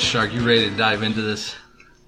[0.00, 1.56] Shark, you ready to dive into this?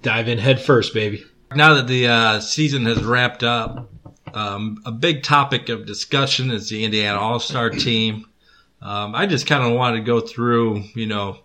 [0.01, 1.25] Dive in head first, baby.
[1.53, 3.89] Now that the uh, season has wrapped up,
[4.33, 8.25] um, a big topic of discussion is the Indiana All Star team.
[8.81, 11.39] Um, I just kind of wanted to go through, you know,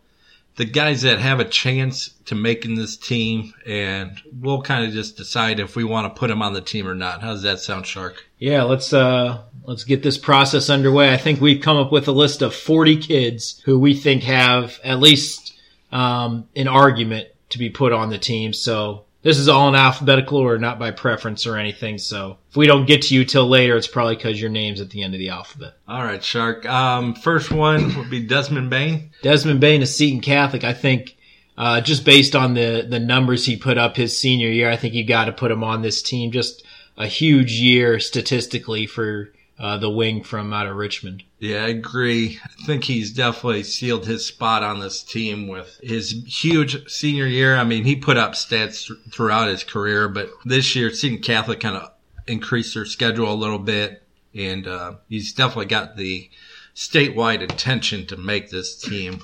[0.54, 5.16] the guys that have a chance to making this team, and we'll kind of just
[5.16, 7.22] decide if we want to put them on the team or not.
[7.22, 8.24] How does that sound, Shark?
[8.38, 11.12] Yeah, let's uh let's get this process underway.
[11.12, 14.78] I think we've come up with a list of 40 kids who we think have
[14.84, 15.54] at least
[15.96, 18.52] um, an argument to be put on the team.
[18.52, 21.96] So this is all in alphabetical order, not by preference or anything.
[21.96, 24.90] So if we don't get to you till later, it's probably because your name's at
[24.90, 25.72] the end of the alphabet.
[25.88, 26.66] All right, Shark.
[26.66, 29.10] Um, first one would be Desmond Bane.
[29.22, 30.64] Desmond Bane is Seton Catholic.
[30.64, 31.16] I think
[31.56, 34.92] uh, just based on the the numbers he put up his senior year, I think
[34.92, 36.30] you got to put him on this team.
[36.30, 36.62] Just
[36.98, 41.22] a huge year statistically for uh, the wing from out of Richmond.
[41.38, 42.38] Yeah, I agree.
[42.44, 47.56] I think he's definitely sealed his spot on this team with his huge senior year.
[47.56, 51.60] I mean, he put up stats th- throughout his career, but this year, Seton Catholic
[51.60, 51.90] kind of
[52.26, 54.02] increased their schedule a little bit,
[54.34, 56.28] and uh, he's definitely got the
[56.74, 59.20] statewide attention to make this team.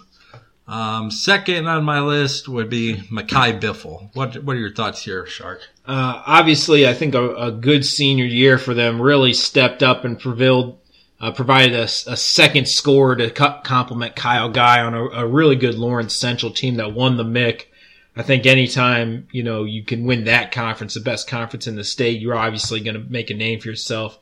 [0.66, 4.10] Um, second on my list would be Makai Biffle.
[4.14, 5.68] What What are your thoughts here, Shark?
[5.84, 10.18] Uh, obviously, I think a, a, good senior year for them really stepped up and
[10.18, 10.78] prevailed,
[11.20, 15.56] uh, provided a, a, second score to co- complement Kyle Guy on a, a, really
[15.56, 17.68] good Lawrence Central team that won the MIC.
[18.14, 21.82] I think anytime, you know, you can win that conference, the best conference in the
[21.82, 24.20] state, you're obviously going to make a name for yourself.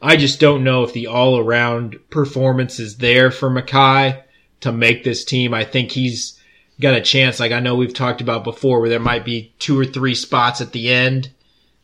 [0.00, 4.22] I just don't know if the all around performance is there for Makai
[4.60, 5.52] to make this team.
[5.52, 6.33] I think he's
[6.80, 7.40] got a chance.
[7.40, 10.60] Like I know we've talked about before, where there might be two or three spots
[10.60, 11.30] at the end,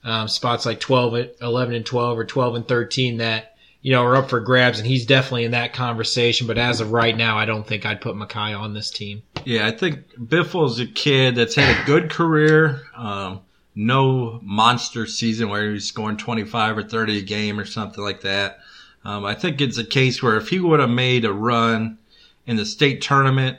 [0.05, 4.17] um, spots like 12, 11 and 12 or 12 and 13 that, you know, are
[4.17, 4.79] up for grabs.
[4.79, 6.47] And he's definitely in that conversation.
[6.47, 9.23] But as of right now, I don't think I'd put Makai on this team.
[9.45, 9.67] Yeah.
[9.67, 12.83] I think Biffle's a kid that's had a good career.
[12.97, 13.41] Um,
[13.75, 18.59] no monster season where he's scoring 25 or 30 a game or something like that.
[19.05, 21.99] Um, I think it's a case where if he would have made a run
[22.47, 23.59] in the state tournament,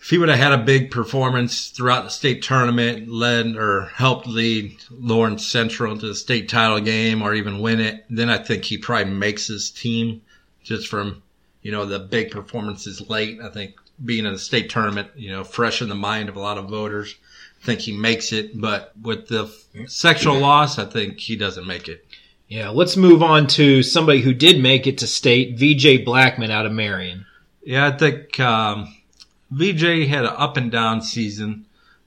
[0.00, 4.26] if he would have had a big performance throughout the state tournament, led or helped
[4.26, 8.64] lead Lawrence Central to the state title game or even win it, then I think
[8.64, 10.22] he probably makes his team
[10.62, 11.22] just from,
[11.60, 13.40] you know, the big performances late.
[13.42, 16.40] I think being in the state tournament, you know, fresh in the mind of a
[16.40, 17.14] lot of voters.
[17.62, 19.54] I think he makes it, but with the
[19.86, 22.06] sectional loss, I think he doesn't make it.
[22.48, 26.64] Yeah, let's move on to somebody who did make it to state, VJ Blackman out
[26.64, 27.26] of Marion.
[27.62, 28.96] Yeah, I think um,
[29.50, 31.66] VJ had an up and down season.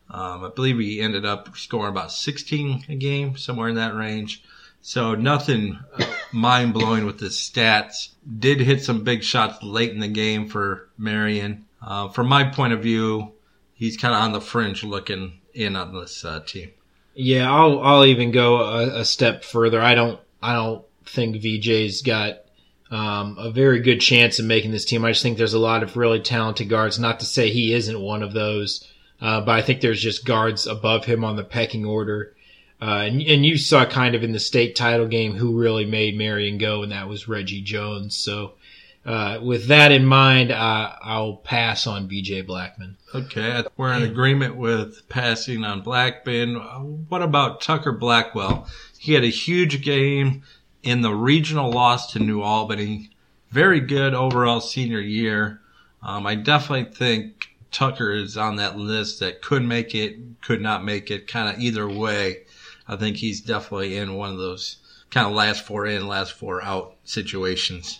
[0.10, 4.44] Um, I believe he ended up scoring about 16 a game, somewhere in that range.
[4.82, 8.10] So nothing uh, mind blowing with his stats.
[8.40, 11.66] Did hit some big shots late in the game for Marion.
[11.82, 13.32] Uh, from my point of view,
[13.74, 16.72] he's kind of on the fringe looking in on this uh, team.
[17.16, 19.82] Yeah, I'll I'll even go a, a, step further.
[19.82, 22.43] I don't I don't think VJ's got
[22.94, 25.04] um, a very good chance of making this team.
[25.04, 27.00] I just think there's a lot of really talented guards.
[27.00, 28.88] Not to say he isn't one of those,
[29.20, 32.36] uh, but I think there's just guards above him on the pecking order.
[32.80, 36.18] Uh, and, and, you saw kind of in the state title game who really made
[36.18, 38.16] Marion go, and that was Reggie Jones.
[38.16, 38.56] So,
[39.06, 42.98] uh, with that in mind, uh, I'll pass on VJ Blackman.
[43.16, 46.56] Okay, we're in agreement with passing on Blackman.
[47.08, 48.68] What about Tucker Blackwell?
[49.00, 50.44] He had a huge game
[50.84, 53.10] in the regional loss to New Albany.
[53.50, 55.62] Very good overall senior year.
[56.02, 60.84] Um, I definitely think Tucker is on that list that could make it, could not
[60.84, 62.44] make it, kind of either way.
[62.88, 64.78] I think he's definitely in one of those
[65.10, 68.00] kind of last four in, last four out situations.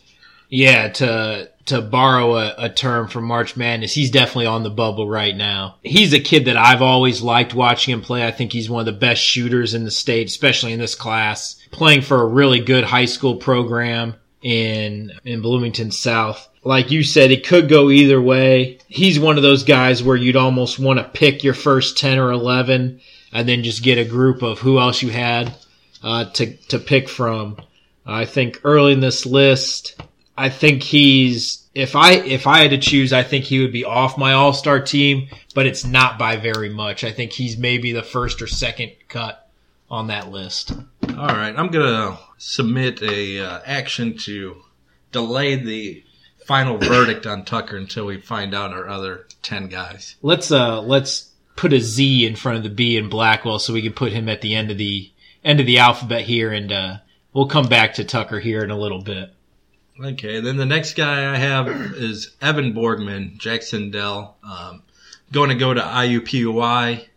[0.56, 5.10] Yeah, to to borrow a, a, term from March Madness, he's definitely on the bubble
[5.10, 5.78] right now.
[5.82, 8.24] He's a kid that I've always liked watching him play.
[8.24, 11.60] I think he's one of the best shooters in the state, especially in this class.
[11.72, 14.14] Playing for a really good high school program
[14.44, 16.48] in in Bloomington South.
[16.64, 18.78] Like you said, it could go either way.
[18.88, 22.30] He's one of those guys where you'd almost want to pick your first ten or
[22.30, 23.02] eleven,
[23.32, 25.52] and then just get a group of who else you had
[26.04, 27.58] uh, to to pick from.
[28.06, 30.00] I think early in this list,
[30.38, 33.86] I think he's if I if I had to choose, I think he would be
[33.86, 37.04] off my All Star team, but it's not by very much.
[37.04, 39.50] I think he's maybe the first or second cut
[39.90, 40.72] on that list.
[40.72, 44.64] All right, I'm gonna submit a uh, action to
[45.12, 46.04] delay the
[46.46, 50.16] final verdict on Tucker until we find out our other ten guys.
[50.22, 53.82] Let's uh let's put a Z in front of the B in Blackwell so we
[53.82, 55.12] can put him at the end of the
[55.44, 56.98] end of the alphabet here, and uh,
[57.34, 59.32] we'll come back to Tucker here in a little bit.
[60.04, 64.36] Okay, then the next guy I have is Evan Borgman, Jac-Cen-Del.
[64.44, 64.84] Um,
[65.32, 67.08] going to go to IUPUI.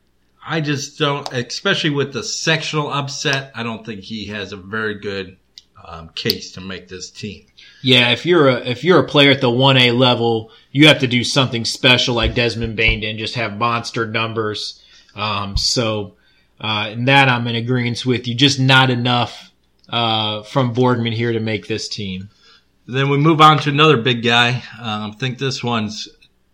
[0.46, 5.00] I just don't, especially with the sectional upset, I don't think he has a very
[5.00, 5.36] good
[5.84, 7.46] um, case to make this team.
[7.82, 11.00] Yeah, if you're a if you're a player at the one A level, you have
[11.00, 14.82] to do something special like Desmond Bane and just have monster numbers.
[15.14, 16.14] Um, so
[16.60, 18.34] uh, in that I'm in agreement with you.
[18.34, 19.52] Just not enough
[19.88, 22.30] uh, from Boardman here to make this team.
[22.86, 24.62] Then we move on to another big guy.
[24.80, 26.08] Um, I think this one's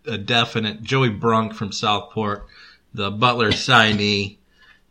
[0.05, 0.81] a definite.
[0.81, 2.47] Joey Brunk from Southport,
[2.93, 4.37] the Butler signee.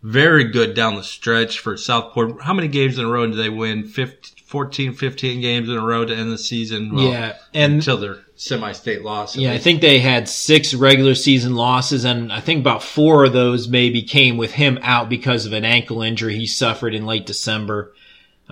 [0.03, 2.43] Very good down the stretch for Southport.
[2.43, 3.85] How many games in a row did they win?
[3.85, 6.95] 15, 14, 15 games in a row to end the season?
[6.95, 7.37] Well, yeah.
[7.55, 9.37] And until their semi-state loss.
[9.37, 13.33] Yeah, I think they had six regular season losses and I think about four of
[13.33, 17.25] those maybe came with him out because of an ankle injury he suffered in late
[17.25, 17.95] December.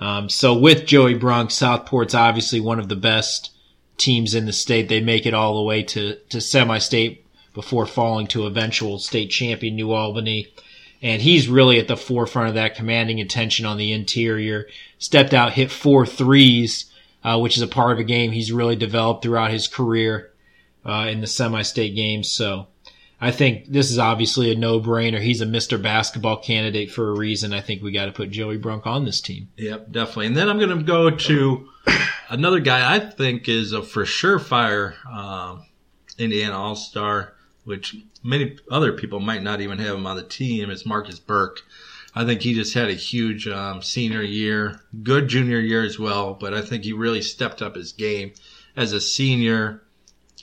[0.01, 3.51] Um, so with Joey Brunk, Southport's obviously one of the best
[3.97, 4.89] teams in the state.
[4.89, 9.75] They make it all the way to, to semi-state before falling to eventual state champion
[9.75, 10.47] New Albany.
[11.03, 14.67] And he's really at the forefront of that commanding attention on the interior.
[14.97, 16.91] Stepped out, hit four threes,
[17.23, 20.31] uh, which is a part of a game he's really developed throughout his career,
[20.83, 22.31] uh, in the semi-state games.
[22.31, 22.67] So,
[23.23, 25.21] I think this is obviously a no-brainer.
[25.21, 25.79] He's a Mr.
[25.79, 27.53] Basketball candidate for a reason.
[27.53, 29.49] I think we got to put Joey Brunk on this team.
[29.57, 30.25] Yep, definitely.
[30.25, 31.69] And then I'm going to go to
[32.29, 35.67] another guy I think is a for sure fire um,
[36.17, 37.33] Indiana All Star,
[37.63, 40.71] which many other people might not even have him on the team.
[40.71, 41.61] Is Marcus Burke.
[42.15, 46.33] I think he just had a huge um, senior year, good junior year as well.
[46.33, 48.33] But I think he really stepped up his game
[48.75, 49.83] as a senior,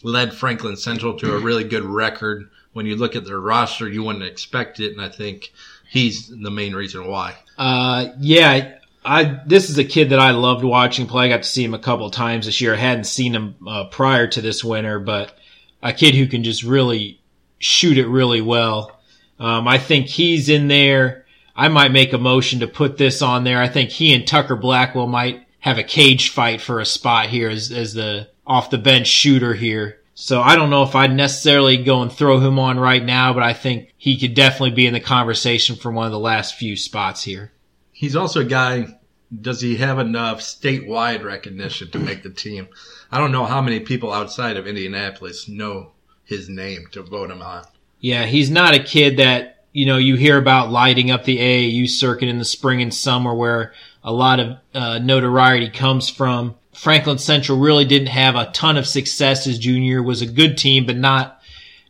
[0.05, 2.49] led Franklin Central to a really good record
[2.79, 5.53] when you look at their roster, you wouldn't expect it, and I think
[5.91, 7.35] he's the main reason why.
[7.59, 11.27] Uh, yeah, I this is a kid that I loved watching play.
[11.27, 12.75] I got to see him a couple times this year.
[12.75, 15.37] I hadn't seen him uh, prior to this winter, but
[15.83, 17.21] a kid who can just really
[17.59, 19.01] shoot it really well.
[19.41, 21.27] Um, I think he's in there.
[21.57, 23.61] I might make a motion to put this on there.
[23.61, 27.51] I think he and Tucker Blackwell might have a cage fight for a spot here
[27.51, 29.98] as, as the off the bench shooter here.
[30.21, 33.45] So I don't know if I'd necessarily go and throw him on right now, but
[33.45, 36.77] I think he could definitely be in the conversation for one of the last few
[36.77, 37.53] spots here.
[37.93, 38.99] He's also a guy,
[39.41, 42.67] does he have enough statewide recognition to make the team?
[43.13, 45.93] I don't know how many people outside of Indianapolis know
[46.25, 47.65] his name to vote him on.
[48.01, 51.89] Yeah, he's not a kid that, you know, you hear about lighting up the AAU
[51.89, 53.73] circuit in the spring and summer where
[54.03, 56.57] a lot of uh, notoriety comes from.
[56.79, 60.01] Franklin Central really didn't have a ton of success his junior.
[60.01, 61.43] Was a good team, but not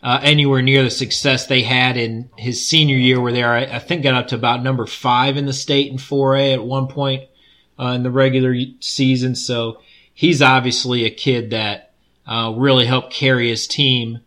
[0.03, 3.81] uh, anywhere near the success they had in his senior year, where they are, I
[3.81, 7.29] think, got up to about number five in the state in 4A at one point
[7.79, 9.35] uh, in the regular season.
[9.35, 9.83] So
[10.15, 11.93] he's obviously a kid that
[12.27, 14.21] uh, really helped carry his team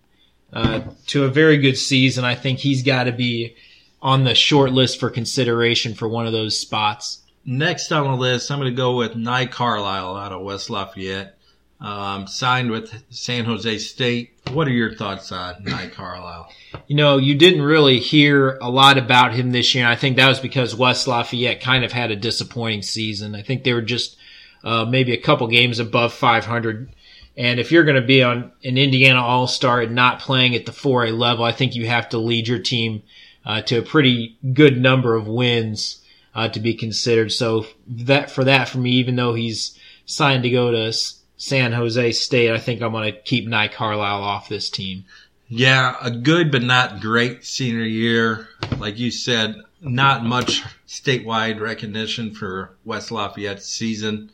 [0.53, 2.23] uh, to a very good season.
[2.23, 3.55] I think he's got to be
[3.99, 7.20] on the short list for consideration for one of those spots.
[7.45, 11.37] Next on the list, I'm going to go with Nai Carlisle out of West Lafayette.
[11.79, 14.33] Um, signed with San Jose State.
[14.51, 16.51] What are your thoughts on Nai Carlisle?
[16.85, 19.87] You know, you didn't really hear a lot about him this year.
[19.87, 23.33] I think that was because West Lafayette kind of had a disappointing season.
[23.33, 24.15] I think they were just
[24.63, 26.93] uh, maybe a couple games above 500.
[27.35, 30.67] And if you're going to be on an Indiana All Star and not playing at
[30.67, 33.01] the 4A level, I think you have to lead your team
[33.43, 36.00] uh, to a pretty good number of wins
[36.33, 37.31] uh, to be considered.
[37.31, 40.93] So that for that for me, even though he's signed to go to
[41.37, 45.05] San Jose State, I think I'm going to keep Nai Carlisle off this team.
[45.47, 48.47] Yeah, a good but not great senior year.
[48.77, 54.31] Like you said, not much statewide recognition for West Lafayette's season.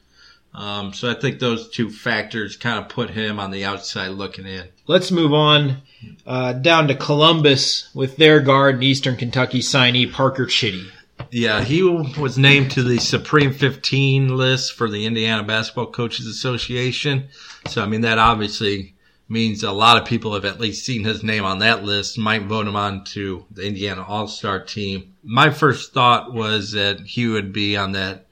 [0.54, 4.46] Um, so I think those two factors kind of put him on the outside looking
[4.46, 4.68] in.
[4.88, 5.82] Let's move on
[6.26, 10.88] uh, down to Columbus with their guard and Eastern Kentucky signee Parker Chitty.
[11.32, 17.30] Yeah, he was named to the Supreme 15 list for the Indiana Basketball Coaches Association.
[17.68, 18.96] So, I mean, that obviously
[19.30, 22.44] means a lot of people have at least seen his name on that list, might
[22.44, 25.16] vote him on to the Indiana All-Star team.
[25.24, 28.28] My first thought was that he would be on that,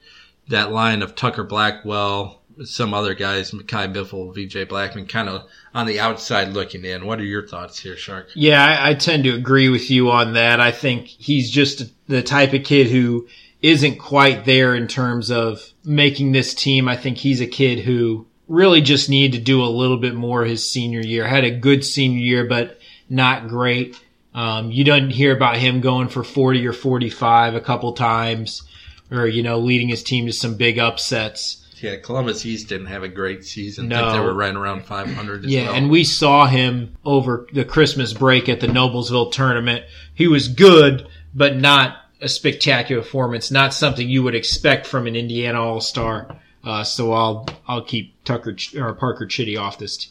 [0.48, 5.86] that line of Tucker Blackwell, some other guys, Makai Biffle, VJ Blackman, kind of on
[5.86, 7.06] the outside looking in.
[7.06, 8.30] What are your thoughts here, Shark?
[8.34, 10.60] Yeah, I, I, tend to agree with you on that.
[10.60, 13.28] I think he's just the type of kid who
[13.62, 16.88] isn't quite there in terms of making this team.
[16.88, 20.44] I think he's a kid who really just needed to do a little bit more
[20.44, 21.26] his senior year.
[21.26, 24.00] Had a good senior year, but not great.
[24.34, 28.62] Um, you don't hear about him going for 40 or 45 a couple times
[29.10, 31.65] or, you know, leading his team to some big upsets.
[31.82, 33.88] Yeah, Columbus East didn't have a great season.
[33.88, 34.12] No.
[34.12, 35.74] They were right around 500 as Yeah, well.
[35.74, 39.84] and we saw him over the Christmas break at the Noblesville tournament.
[40.14, 43.50] He was good, but not a spectacular performance.
[43.50, 46.36] Not something you would expect from an Indiana All Star.
[46.64, 49.98] Uh, so I'll I'll keep Tucker or Parker Chitty off this.
[49.98, 50.08] T-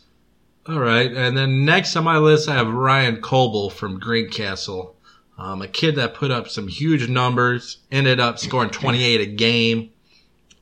[0.70, 4.96] All right, and then next on my list, I have Ryan Coble from Greencastle,
[5.38, 9.90] um, a kid that put up some huge numbers, ended up scoring 28 a game.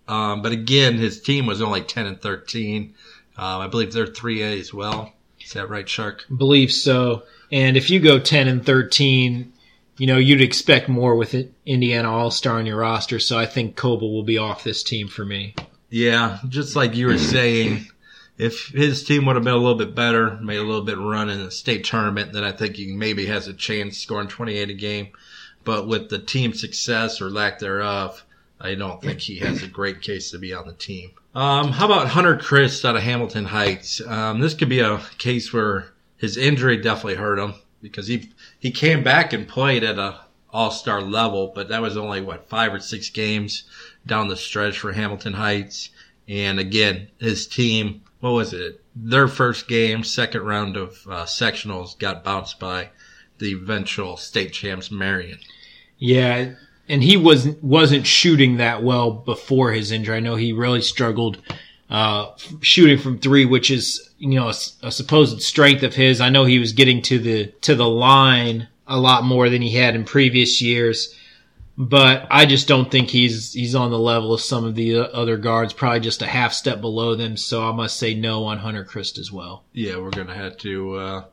[0.08, 2.94] Um, but again, his team was only 10 and 13.
[3.38, 5.14] Um, I believe they're 3A as well.
[5.44, 6.26] Is that right, Shark?
[6.36, 7.24] believe so.
[7.52, 9.54] And if you go ten and thirteen,
[9.98, 13.20] you know you'd expect more with it, Indiana All Star on your roster.
[13.20, 15.54] So I think Coble will be off this team for me.
[15.90, 17.88] Yeah, just like you were saying,
[18.38, 21.30] if his team would have been a little bit better, made a little bit run
[21.30, 24.74] in the state tournament, then I think he maybe has a chance scoring 28 a
[24.74, 25.10] game.
[25.64, 28.24] But with the team success or lack thereof,
[28.63, 31.12] I don't think he has a great case to be on the team.
[31.36, 34.01] Um, how about Hunter Chris out of Hamilton Heights?
[34.08, 38.72] Um, this could be a case where his injury definitely hurt him because he he
[38.72, 40.22] came back and played at a
[40.53, 43.63] all star level, but that was only what five or six games
[44.05, 45.89] down the stretch for Hamilton Heights.
[46.27, 48.82] And again, his team, what was it?
[48.96, 52.91] Their first game, second round of uh, sectionals, got bounced by
[53.39, 55.39] the eventual state champs Marion.
[55.98, 56.53] Yeah,
[56.90, 60.18] and he wasn't wasn't shooting that well before his injury.
[60.18, 61.42] I know he really struggled
[61.90, 66.22] uh, shooting from three, which is you know a, a supposed strength of his.
[66.22, 69.72] I know he was getting to the to the line a lot more than he
[69.72, 71.16] had in previous years,
[71.78, 75.38] but I just don't think he's he's on the level of some of the other
[75.38, 75.72] guards.
[75.72, 77.38] Probably just a half step below them.
[77.38, 79.63] So I must say no on Hunter Christ as well.
[79.72, 81.24] Yeah, we're gonna have to uh,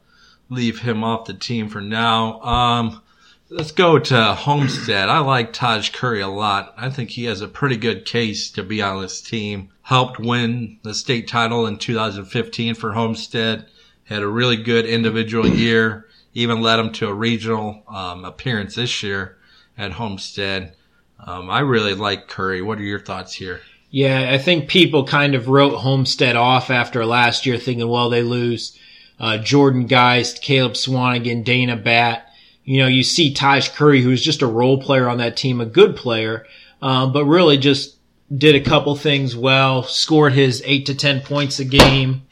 [0.49, 2.40] leave him off the team for now.
[2.42, 3.02] Um,
[3.50, 5.09] let's go to Homestead.
[5.09, 6.73] I like Taj Curry a lot.
[6.76, 9.71] I think he has a pretty good case to be on this team.
[9.83, 13.66] Helped win the state title in 2015 for Homestead.
[14.04, 16.07] Had a really good individual year.
[16.33, 19.37] Even led him to a regional um, appearance this year
[19.76, 20.76] at Homestead.
[21.19, 22.62] Um, I really like Curry.
[22.62, 23.61] What are your thoughts here?
[23.90, 28.23] Yeah, I think people kind of wrote Homestead off after last year, thinking, well, they
[28.23, 28.78] lose
[29.19, 32.29] uh, Jordan Geist, Caleb Swanigan, Dana Bat.
[32.64, 35.67] You know, you see Taj Curry, who's just a role player on that team, a
[35.67, 36.47] good player,
[36.83, 37.97] um, but really just
[38.35, 42.23] did a couple things well, scored his eight to ten points a game,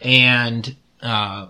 [0.00, 1.48] and uh,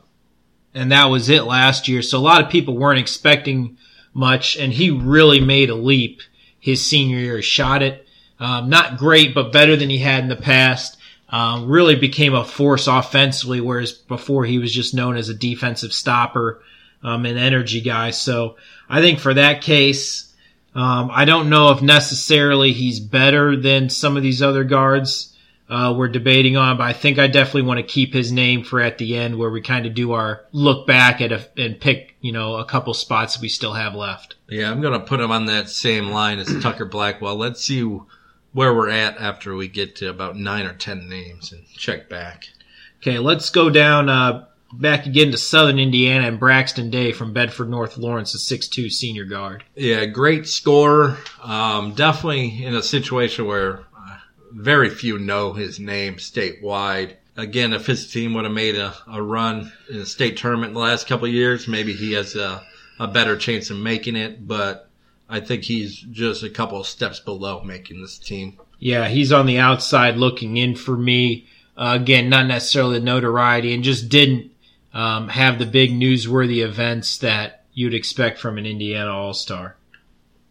[0.74, 2.02] and that was it last year.
[2.02, 3.76] So a lot of people weren't expecting
[4.14, 6.22] much, and he really made a leap
[6.58, 7.42] his senior year.
[7.42, 8.06] Shot it
[8.40, 10.96] um, not great, but better than he had in the past.
[11.30, 15.92] Um, really became a force offensively, whereas before he was just known as a defensive
[15.92, 16.62] stopper
[17.02, 18.10] um, and energy guy.
[18.10, 18.56] So
[18.88, 20.32] I think for that case,
[20.74, 25.34] um, I don't know if necessarily he's better than some of these other guards
[25.68, 28.80] uh, we're debating on, but I think I definitely want to keep his name for
[28.80, 32.14] at the end where we kind of do our look back at a, and pick,
[32.20, 34.36] you know, a couple spots we still have left.
[34.48, 37.36] Yeah, I'm gonna put him on that same line as Tucker Blackwell.
[37.36, 37.82] Let's see
[38.52, 42.48] where we're at after we get to about nine or ten names and check back.
[43.02, 47.70] Okay, let's go down uh, back again to Southern Indiana and Braxton Day from Bedford
[47.70, 49.64] North Lawrence, a 6'2 senior guard.
[49.74, 51.16] Yeah, great scorer.
[51.42, 54.18] Um, definitely in a situation where uh,
[54.52, 57.14] very few know his name statewide.
[57.36, 60.74] Again, if his team would have made a, a run in the state tournament in
[60.74, 62.62] the last couple of years, maybe he has a,
[62.98, 64.46] a better chance of making it.
[64.46, 64.90] But
[65.28, 68.58] I think he's just a couple of steps below making this team.
[68.80, 71.46] Yeah, he's on the outside looking in for me.
[71.76, 74.50] Uh, again, not necessarily the notoriety and just didn't
[74.92, 79.76] um, have the big newsworthy events that you'd expect from an Indiana All Star.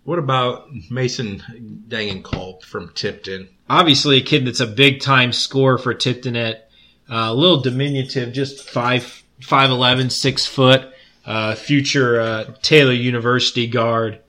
[0.04, 3.50] What about Mason Dangenkolb from Tipton?
[3.70, 6.70] Obviously, a kid that's a big time scorer for Tipton at
[7.10, 10.94] uh, a little diminutive, just five five eleven, six foot,
[11.26, 14.20] uh, future uh, Taylor University guard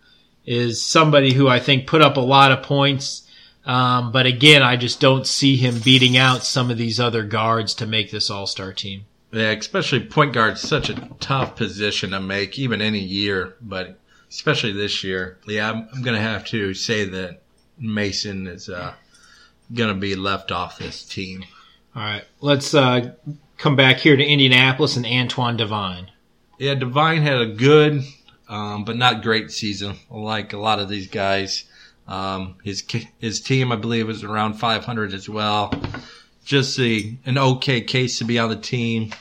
[0.45, 3.23] is somebody who I think put up a lot of points.
[3.65, 7.75] Um, but again, I just don't see him beating out some of these other guards
[7.75, 9.05] to make this All Star team.
[9.31, 13.99] Yeah, especially point guard's such a tough position to make, even any year, but
[14.31, 15.39] especially this year.
[15.47, 17.43] Yeah, I'm, I'm going to have to say that
[17.79, 18.95] Mason is uh,
[19.73, 21.45] going to be left off this team.
[21.95, 23.13] All right, let's uh,
[23.59, 26.11] come back here to Indianapolis and Antoine Devine.
[26.59, 28.03] Yeah, Divine had a good,
[28.49, 31.65] um, but not great season, like a lot of these guys.
[32.07, 32.83] Um, his
[33.19, 35.71] his team, I believe, was around 500 as well.
[36.49, 39.13] Just a, an okay case to be on the team.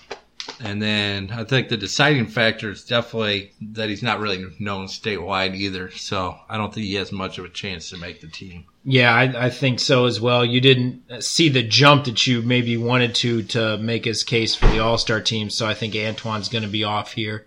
[0.61, 5.53] And then I think the deciding factor is definitely that he's not really known statewide
[5.53, 5.91] either.
[5.91, 8.63] So I don't think he has much of a chance to make the team.
[8.85, 10.45] Yeah, I, I think so as well.
[10.45, 14.67] You didn't see the jump that you maybe wanted to to make his case for
[14.67, 15.49] the All Star team.
[15.49, 17.45] So I think Antoine's going to be off here.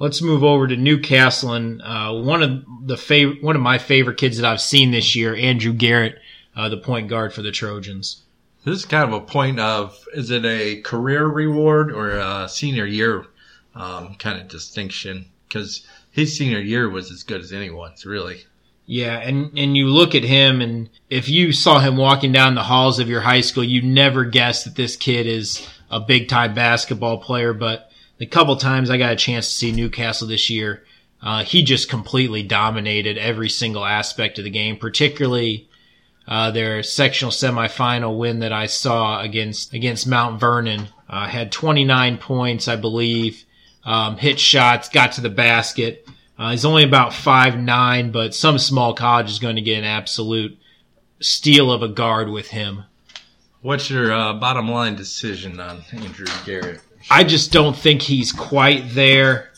[0.00, 4.18] Let's move over to Newcastle and uh, one of the fav- one of my favorite
[4.18, 6.18] kids that I've seen this year, Andrew Garrett,
[6.56, 8.22] uh, the point guard for the Trojans.
[8.64, 12.86] This is kind of a point of is it a career reward or a senior
[12.86, 13.26] year
[13.74, 15.26] um, kind of distinction?
[15.48, 18.44] Because his senior year was as good as anyone's, really.
[18.86, 22.64] Yeah, and and you look at him, and if you saw him walking down the
[22.64, 26.54] halls of your high school, you never guess that this kid is a big time
[26.54, 27.52] basketball player.
[27.52, 30.84] But the couple times I got a chance to see Newcastle this year,
[31.22, 35.68] uh, he just completely dominated every single aspect of the game, particularly
[36.26, 42.18] uh, their sectional semifinal win that I saw against against Mount Vernon uh, had 29
[42.18, 43.44] points, I believe.
[43.84, 46.06] Um, hit shots, got to the basket.
[46.38, 49.84] Uh, he's only about five nine, but some small college is going to get an
[49.84, 50.58] absolute
[51.20, 52.84] steal of a guard with him.
[53.60, 56.80] What's your uh, bottom line decision on Andrew Garrett?
[57.10, 59.50] I just don't think he's quite there.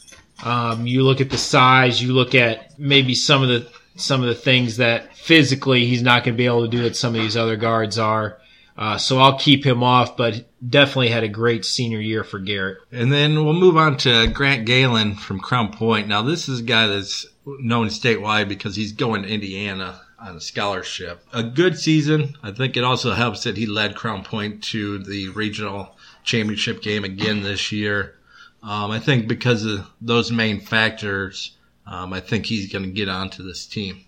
[0.43, 4.29] Um, you look at the size, you look at maybe some of the some of
[4.29, 7.21] the things that physically he's not going to be able to do that some of
[7.21, 8.39] these other guards are.
[8.77, 12.79] Uh, so I'll keep him off, but definitely had a great senior year for Garrett.
[12.91, 16.09] And then we'll move on to Grant Gelon from Crown Point.
[16.09, 20.41] Now this is a guy that's known statewide because he's going to Indiana on a
[20.41, 21.25] scholarship.
[21.33, 22.37] A good season.
[22.43, 27.05] I think it also helps that he led Crown Point to the regional championship game
[27.05, 28.17] again this year.
[28.63, 31.57] Um, I think because of those main factors,
[31.87, 34.05] um, I think he's going to get onto this team.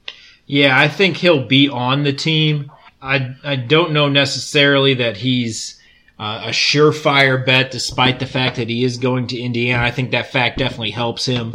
[0.47, 2.71] Yeah, I think he'll be on the team.
[3.02, 5.80] I I don't know necessarily that he's
[6.18, 9.83] uh, a surefire bet, despite the fact that he is going to Indiana.
[9.83, 11.52] I think that fact definitely helps him.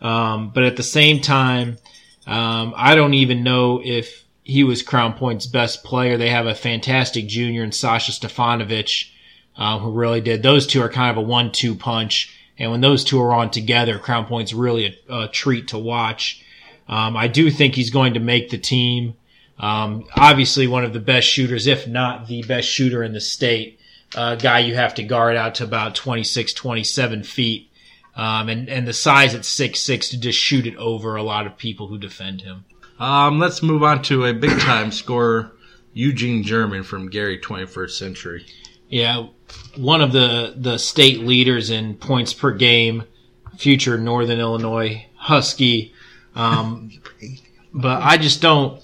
[0.00, 1.78] Um, but at the same time,
[2.26, 6.16] um, I don't even know if he was Crown Point's best player.
[6.16, 9.10] They have a fantastic junior in Sasha Stefanovic,
[9.56, 10.42] uh, who really did.
[10.42, 12.37] Those two are kind of a one-two punch.
[12.58, 16.44] And when those two are on together, Crown Point's really a, a treat to watch.
[16.88, 19.14] Um, I do think he's going to make the team.
[19.58, 23.80] Um, obviously, one of the best shooters, if not the best shooter in the state.
[24.16, 27.70] A uh, guy you have to guard out to about 26, 27 feet.
[28.16, 31.46] Um, and, and the size at six six to just shoot it over a lot
[31.46, 32.64] of people who defend him.
[32.98, 35.52] Um, let's move on to a big time scorer,
[35.92, 38.46] Eugene German from Gary 21st Century.
[38.88, 39.26] Yeah,
[39.76, 43.04] one of the, the state leaders in points per game,
[43.56, 45.92] future Northern Illinois Husky.
[46.34, 46.90] Um,
[47.74, 48.82] but I just don't.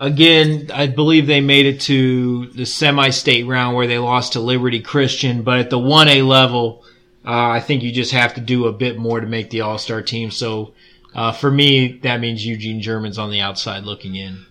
[0.00, 4.80] Again, I believe they made it to the semi-state round where they lost to Liberty
[4.80, 5.42] Christian.
[5.42, 6.84] But at the one A level,
[7.24, 9.78] uh, I think you just have to do a bit more to make the All
[9.78, 10.30] Star team.
[10.30, 10.74] So
[11.14, 14.46] uh, for me, that means Eugene German's on the outside looking in.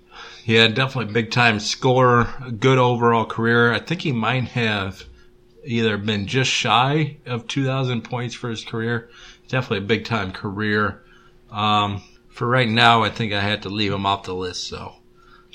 [0.46, 2.28] Yeah, definitely a big time scorer,
[2.60, 3.72] good overall career.
[3.72, 5.04] I think he might have
[5.66, 9.10] either been just shy of 2,000 points for his career.
[9.48, 11.02] Definitely a big time career.
[11.50, 14.68] Um, for right now, I think I had to leave him off the list.
[14.68, 14.96] So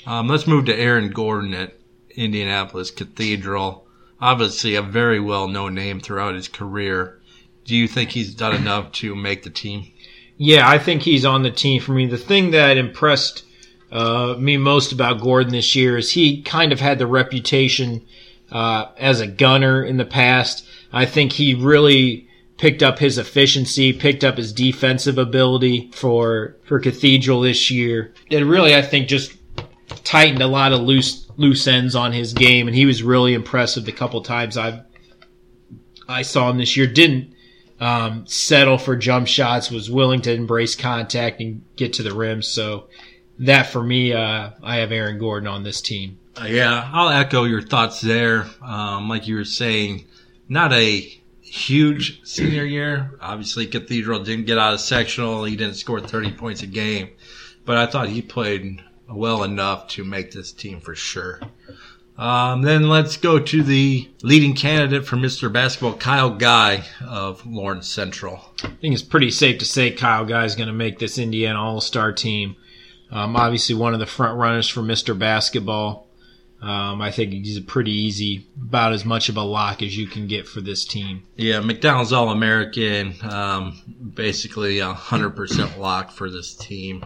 [0.07, 1.77] um, let's move to Eron Gordon at
[2.15, 3.85] Indianapolis Cathedral.
[4.19, 7.19] Obviously, a very well known name throughout his career.
[7.63, 9.91] Do you think he's done enough to make the team?
[10.37, 12.07] Yeah, I think he's on the team for me.
[12.07, 13.43] The thing that impressed
[13.91, 18.05] uh, me most about Gordon this year is he kind of had the reputation
[18.51, 20.65] uh, as a gunner in the past.
[20.91, 26.79] I think he really picked up his efficiency, picked up his defensive ability for for
[26.79, 28.13] Cathedral this year.
[28.29, 29.35] and really, I think, just
[30.03, 33.85] tightened a lot of loose loose ends on his game, and he was really impressive
[33.85, 34.83] the couple times I
[36.07, 36.85] I saw him this year.
[36.87, 37.33] Didn't
[37.79, 42.41] um, settle for jump shots, was willing to embrace contact and get to the rim.
[42.41, 42.89] So
[43.39, 46.19] that for me, uh, I have Eron Gordon on this team.
[46.39, 48.45] Uh, yeah, I'll echo your thoughts there.
[48.61, 50.05] Um, like you were saying,
[50.47, 50.99] not a
[51.41, 53.17] huge senior year.
[53.21, 55.43] Obviously, Cathedral didn't get out of sectional.
[55.43, 57.09] He didn't score 30 points a game,
[57.65, 61.41] but I thought he played well enough to make this team for sure.
[62.17, 65.51] Um, then let's go to the leading candidate for Mr.
[65.51, 68.41] Basketball, Kyle Guy of Lawrence Central.
[68.61, 71.63] I think it's pretty safe to say Kyle Guy is going to make this Indiana
[71.63, 72.57] All Star team.
[73.11, 75.17] Um, obviously, one of the front runners for Mr.
[75.17, 76.07] Basketball.
[76.61, 80.07] Um, I think he's a pretty easy, about as much of a lock as you
[80.07, 81.23] can get for this team.
[81.37, 83.81] Yeah, McDonald's All American, um,
[84.13, 87.05] basically a hundred percent lock for this team.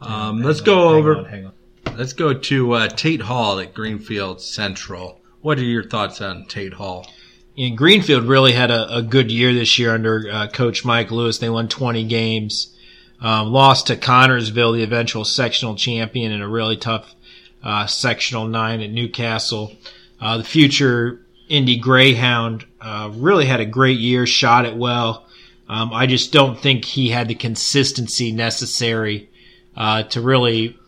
[0.00, 1.16] Um, let's go over.
[1.16, 1.52] on, hang on.
[1.96, 5.20] Let's go to uh, Tate Hall at Greenfield Central.
[5.40, 7.06] What are your thoughts on Tate Hall?
[7.58, 11.38] And Greenfield really had a, a good year this year under uh, Coach Mike Lewis.
[11.38, 12.75] They won 20 games,
[13.20, 17.14] um, lost to Connersville, the eventual sectional champion, in a really tough
[17.62, 19.72] uh, sectional nine at Newcastle.
[20.20, 25.26] Uh, the future Indy Greyhound uh, really had a great year, shot it well.
[25.68, 29.30] Um, I just don't think he had the consistency necessary
[29.76, 30.78] uh, to really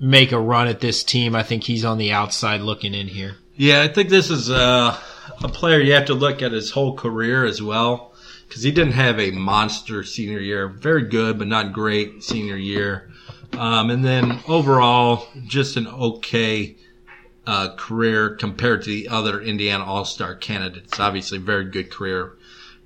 [0.00, 1.34] make a run at this team.
[1.34, 3.36] I think he's on the outside looking in here.
[3.56, 4.98] Yeah, I think this is a,
[5.42, 8.13] a player you have to look at his whole career as well
[8.48, 10.68] because he didn't have a monster senior year.
[10.68, 13.10] Very good, but not great senior year.
[13.52, 16.76] Um, and then overall, just an okay
[17.46, 20.98] uh, career compared to the other Indiana All Star candidates.
[20.98, 22.36] Obviously, very good career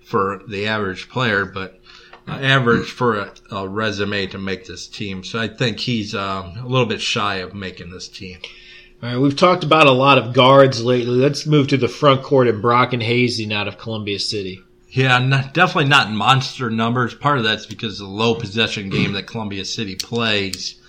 [0.00, 1.80] for the average player, but
[2.26, 5.22] uh, average for a, a, resume to make this team.
[5.24, 8.38] So I think he's uh, a little bit shy of making this team.
[9.02, 11.14] All right, we've talked about a lot of guards lately.
[11.14, 14.60] Let's move to the front court and Brachen Hazen out of Columbia City.
[14.90, 17.14] Yeah, not, definitely not monster numbers.
[17.14, 20.80] Part of that's because of the low possession game that Columbia City plays.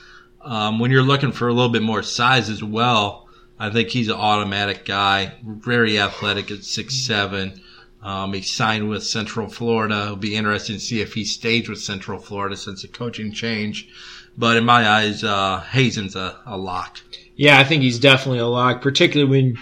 [0.41, 3.27] Um, when you're looking for a little bit more size as well,
[3.59, 7.62] I think he's an automatic guy, very athletic at six seven.
[8.01, 10.03] Um, he signed with Central Florida.
[10.03, 13.89] It'll be interesting to see if he stays with Central Florida since the coaching change.
[14.38, 17.01] But in my eyes, uh, Hazen's a, a lock.
[17.35, 19.57] Yeah, I think he's definitely a lock, particularly when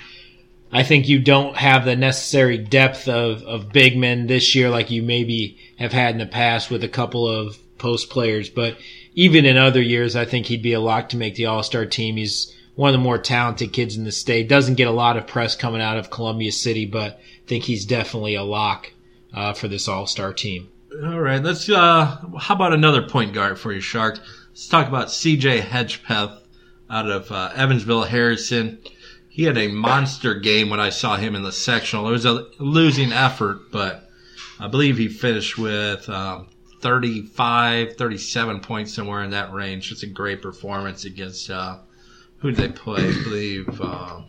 [0.71, 4.91] I think you don't have the necessary depth of, of big men this year like
[4.91, 8.49] you maybe have had in the past with a couple of post players.
[8.49, 8.77] But
[9.13, 11.85] even in other years, I think he'd be a lock to make the All Star
[11.85, 12.17] team.
[12.17, 14.49] He's one of the more talented kids in the state.
[14.49, 17.85] Doesn't get a lot of press coming out of Columbia City, but I think he's
[17.85, 18.91] definitely a lock
[19.33, 20.69] uh, for this All Star team.
[21.03, 21.69] All right, let's.
[21.69, 24.19] Uh, how about another point guard for you, Shark?
[24.49, 25.61] Let's talk about C.J.
[25.61, 26.41] Hedgepeth
[26.89, 28.79] out of uh, Evansville Harrison.
[29.37, 32.07] He had a monster game when I saw him in the sectional.
[32.07, 34.09] It was a losing effort, but
[34.59, 36.47] I believe he finished with um,
[36.81, 39.91] 35, 37 points somewhere in that range.
[39.91, 41.77] It's a great performance against uh,
[42.39, 43.09] who did they play?
[43.09, 44.21] I believe uh,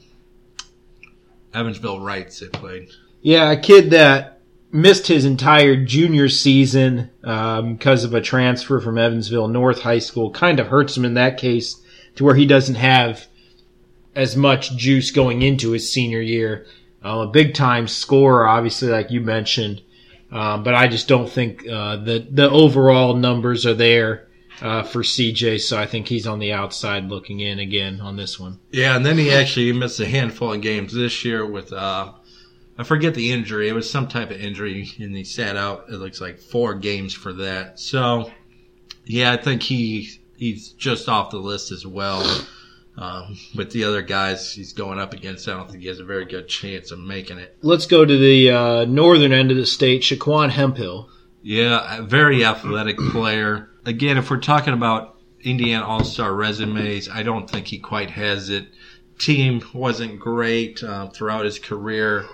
[1.55, 2.90] Evansville Reitz they played.
[3.23, 8.99] Yeah, a kid that missed his entire junior season um, because of a transfer from
[8.99, 10.33] Evansville North High School.
[10.33, 11.81] Kind of hurts him in that case
[12.16, 13.27] to where he doesn't have
[14.18, 16.66] as much juice going into his senior year.
[17.04, 19.81] Uh, a big time scorer, obviously, like you mentioned.
[20.33, 24.26] Um, but I just don't think uh, the the overall numbers are there
[24.61, 28.38] uh, for CJ, so I think he's on the outside looking in again on this
[28.38, 28.59] one.
[28.72, 32.12] Yeah, and then he actually missed a handful of games this year with uh,
[32.76, 33.68] I forget the injury.
[33.68, 35.87] It was some type of injury, and he sat out.
[35.88, 37.78] It looks like four games for that.
[37.78, 38.31] So,
[39.07, 42.22] yeah, I think he he's just off the list as well.
[43.01, 46.05] Um, with the other guys he's going up against, I don't think he has a
[46.05, 47.57] very good chance of making it.
[47.63, 51.09] Let's go to the uh, northern end of the state, Shaquan Hemphill.
[51.41, 57.23] Yeah, a very athletic player again, if we're talking about Indiana All Star resumes, I
[57.23, 58.69] don't think he quite has it.
[59.19, 62.27] Team wasn't great uh, throughout his career.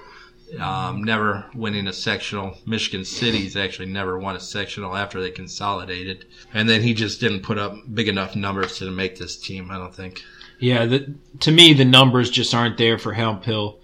[0.61, 2.59] Um, never winning a sectional.
[2.67, 7.43] Michigan City's actually never won a sectional after they consolidated, and then he just didn't
[7.43, 9.71] put up big enough numbers to make this team.
[9.71, 10.23] I don't think.
[10.59, 13.81] Yeah, the, to me the numbers just aren't there for Hemphill.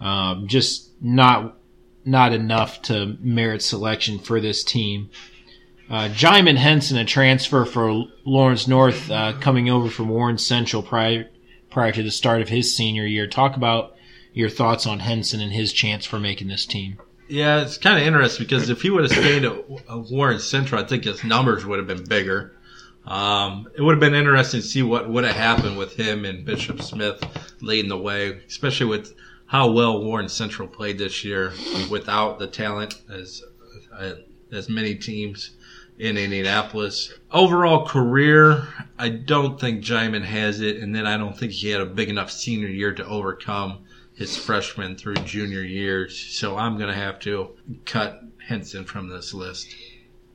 [0.00, 1.56] Um, just not
[2.04, 5.10] not enough to merit selection for this team.
[5.90, 11.30] Uh, Jyman Henson, a transfer for Lawrence North, uh, coming over from Warren Central prior
[11.70, 13.26] prior to the start of his senior year.
[13.26, 13.96] Talk about
[14.32, 16.98] your thoughts on Henson and his chance for making this team.
[17.28, 19.68] Yeah, it's kind of interesting because if he would have stayed at
[20.10, 22.54] Warren Central, I think his numbers would have been bigger.
[23.08, 26.44] Um, it would have been interesting to see what would have happened with him and
[26.44, 27.24] Bishop Smith
[27.62, 29.14] leading the way, especially with
[29.46, 31.54] how well Warren Central played this year
[31.90, 33.42] without the talent as
[33.98, 34.12] uh,
[34.52, 35.52] as many teams
[35.98, 37.14] in Indianapolis.
[37.32, 38.68] Overall career,
[38.98, 42.10] I don't think Jyman has it, and then I don't think he had a big
[42.10, 46.18] enough senior year to overcome his freshman through junior years.
[46.18, 49.74] So I'm going to have to cut Henson from this list.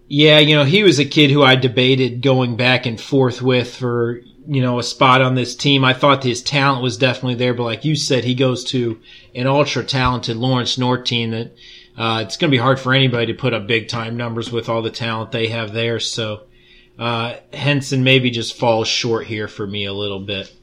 [0.08, 3.76] Yeah, you know, he was a kid who I debated going back and forth with
[3.76, 5.84] for, you know, a spot on this team.
[5.84, 9.00] I thought his talent was definitely there, but like you said, he goes to
[9.34, 11.56] an ultra talented Lawrence North team that
[11.98, 14.70] uh, it's going to be hard for anybody to put up big time numbers with
[14.70, 16.00] all the talent they have there.
[16.00, 16.44] So
[17.00, 20.54] uh, Henson maybe just falls short here for me a little bit.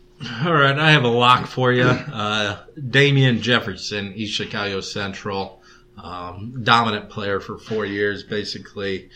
[0.44, 1.84] All right, I have a lock for you.
[1.84, 2.58] Uh,
[2.90, 5.62] Damian Jefferson, East Chicago Central,
[5.96, 9.08] um, dominant player for four years, basically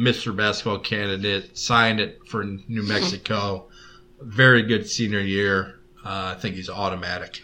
[0.00, 0.34] Mr.
[0.34, 3.68] Basketball candidate, signed it for New Mexico.
[4.20, 5.80] Very good senior year.
[6.04, 7.40] Uh, I think he's automatic.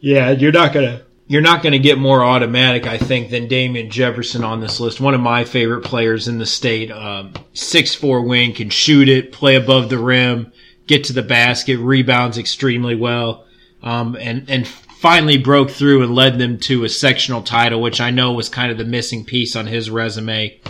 [0.00, 4.42] Yeah, you're not gonna you're not to get more automatic, I think, than Damian Jefferson
[4.42, 5.00] on this list.
[5.00, 6.90] One of my favorite players in the state.
[6.90, 10.52] Um, six four wing, can shoot it, play above the rim,
[10.88, 13.46] get to the basket, rebounds extremely well,
[13.82, 18.10] um, and and finally broke through and led them to a sectional title, which I
[18.10, 20.60] know was kind of the missing piece on his resume.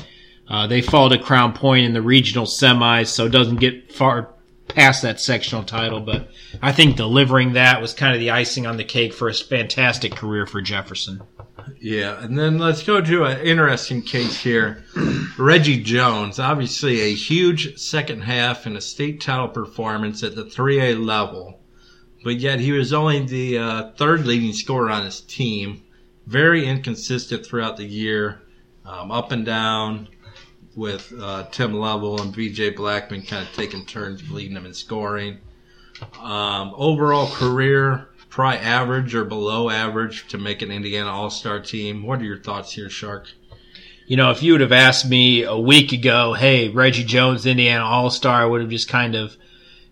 [0.50, 4.34] Uh, they fall to Crown Point in the regional semis, so it doesn't get far
[4.66, 6.28] past that sectional title, but
[6.60, 10.14] I think delivering that was kind of the icing on the cake for a fantastic
[10.14, 11.22] career for Jefferson.
[11.80, 14.84] Yeah, and then let's go to an interesting case here.
[15.38, 21.04] Reggie Jones, obviously a huge second half and a state title performance at the 3A
[21.04, 21.60] level,
[22.24, 25.84] but yet he was only the uh, third leading scorer on his team.
[26.26, 28.42] Very inconsistent throughout the year,
[28.84, 30.08] um, up and down
[30.76, 35.38] with uh, Tim Lovell and VJ Blackman kind of taking turns leading him in scoring.
[36.20, 42.02] Um, overall career, probably average or below average to make an Indiana All Star team.
[42.04, 43.26] What are your thoughts here, Shark?
[44.06, 47.84] You know, if you would have asked me a week ago, hey, Reggie Jones, Indiana
[47.84, 49.36] All Star, I would have just kind of,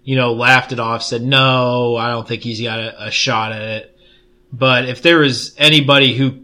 [0.02, 3.52] you know, laughed it off, said, no, I don't think he's got a, a shot
[3.52, 3.98] at it.
[4.52, 6.40] But if there was anybody who,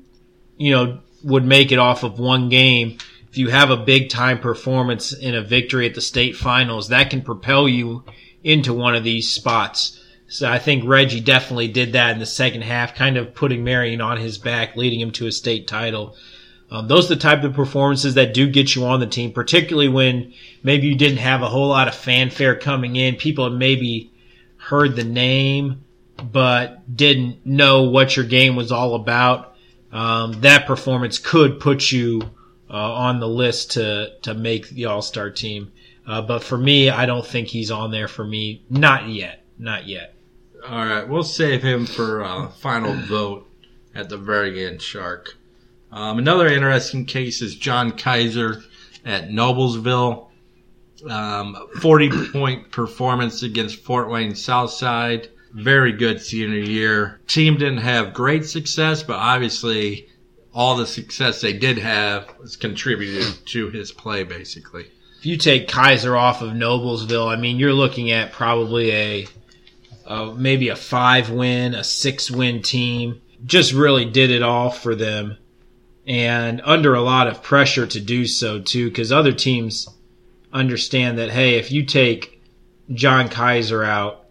[0.56, 2.98] you know, would make it off of one game,
[3.34, 7.10] if you have a big time performance in a victory at the state finals, that
[7.10, 8.04] can propel you
[8.44, 10.00] into one of these spots.
[10.28, 14.00] So I think Reggie definitely did that in the second half, kind of putting Marion
[14.00, 16.14] on his back, leading him to a state title.
[16.70, 19.88] Um, those are the type of performances that do get you on the team, particularly
[19.88, 23.16] when maybe you didn't have a whole lot of fanfare coming in.
[23.16, 24.12] People had maybe
[24.58, 25.82] heard the name,
[26.22, 29.56] but didn't know what your game was all about.
[29.90, 32.30] Um, that performance could put you
[32.70, 35.72] on the list to to make the All Star team.
[36.06, 38.62] Uh, but for me, I don't think he's on there for me.
[38.68, 39.44] Not yet.
[39.58, 40.14] Not yet.
[40.66, 43.46] All right, we'll save him for uh, final vote
[43.94, 44.80] at the very end.
[44.80, 45.36] Shark.
[45.92, 48.62] Um, another interesting case is John Kaiser
[49.04, 50.28] at Noblesville.
[51.08, 55.28] Um, 40 point performance against Fort Wayne Southside.
[55.52, 57.20] Very good senior year.
[57.26, 60.08] Team didn't have great success, but obviously
[60.54, 64.86] all the success they did have was contributed to his play, basically.
[65.18, 69.26] If you take Kaiser off of Noblesville, I mean, you're looking at probably a,
[70.06, 73.20] a maybe a five win, a six win team.
[73.44, 75.36] Just really did it all for them,
[76.06, 79.88] and under a lot of pressure to do so too, because other teams
[80.52, 82.40] understand that hey, if you take
[82.92, 84.26] John Kaiser out,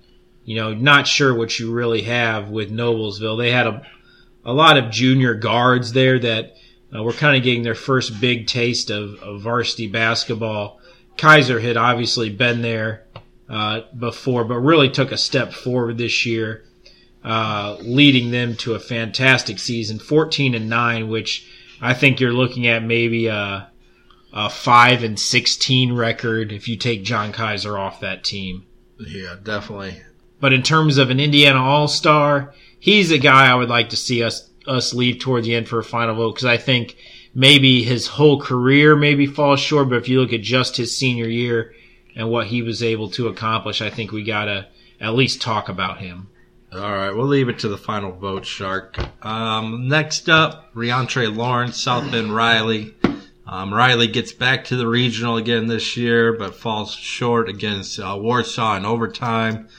[0.45, 3.37] you know, not sure what you really have with Noblesville.
[3.37, 3.85] They had a
[4.45, 6.55] a lot of junior guards there that
[6.95, 10.79] uh, were kind of getting their first big taste of, of, varsity basketball.
[11.17, 13.05] Kaiser had obviously been there
[13.49, 16.63] uh, before, but really took a step forward this year,
[17.23, 21.47] uh, leading them to a fantastic season, 14 and nine, which
[21.81, 23.69] I think you're looking at maybe a,
[24.33, 28.65] a five and 16 record if you take John Kaiser off that team.
[28.99, 30.01] Yeah, definitely.
[30.39, 32.53] But in terms of an Indiana All Star,
[32.83, 35.79] he's a guy I would like to see us us leave toward the end for
[35.79, 36.97] a final vote because I think
[37.33, 41.27] maybe his whole career maybe falls short, but if you look at just his senior
[41.27, 41.73] year
[42.15, 44.67] and what he was able to accomplish, I think we gotta
[44.99, 46.27] at least talk about him.
[46.73, 48.97] All right, we'll leave it to the final vote, Shark.
[49.25, 52.95] Um, next up, Riantre Lawrence, South Bend Riley.
[53.47, 58.17] Um, Riley gets back to the regional again this year, but falls short against uh,
[58.19, 59.69] Warsaw in overtime.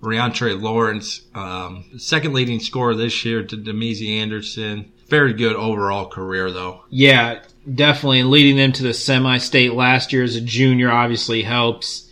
[0.00, 4.92] Riantre Lawrence, um, second leading scorer this year to Demezi Anderson.
[5.08, 6.82] Very good overall career, though.
[6.88, 7.42] Yeah,
[7.74, 8.20] definitely.
[8.20, 12.06] And leading them to the semi-state last year as a junior obviously helps.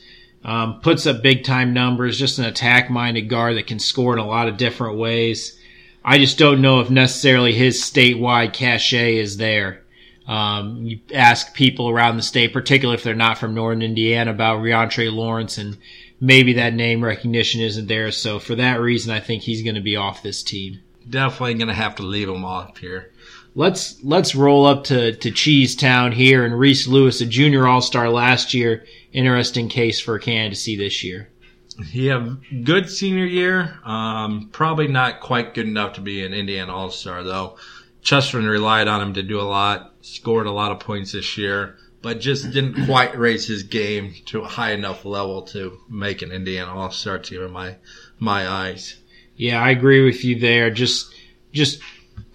[0.45, 2.19] Um, puts up big time numbers.
[2.19, 5.59] Just an attack-minded guard that can score in a lot of different ways.
[6.05, 9.83] I just don't know if necessarily his statewide cachet is there.
[10.27, 14.61] Um, you ask people around the state, particularly if they're not from Northern Indiana, about
[14.61, 15.79] Riantre Lawrence, and
[16.21, 18.11] maybe that name recognition isn't there.
[18.11, 20.81] So for that reason, I think he's going to be off this team.
[21.09, 23.13] Definitely going to have to leave him off here.
[23.55, 27.81] Let's let's roll up to to Cheese Town here and Reese Lewis, a junior all
[27.81, 28.85] star last year.
[29.13, 31.31] Interesting case for candidacy this year.
[31.91, 33.79] He had good senior year.
[33.85, 37.57] Um, probably not quite good enough to be an Indiana All Star though.
[38.03, 39.95] Chesterton relied on him to do a lot.
[40.03, 44.43] Scored a lot of points this year but just didn't quite raise his game to
[44.43, 47.77] a high enough level to make an Indiana All Star team in my
[48.19, 48.97] my eyes.
[49.37, 50.71] Yeah, I agree with you there.
[50.71, 51.13] Just
[51.53, 51.81] just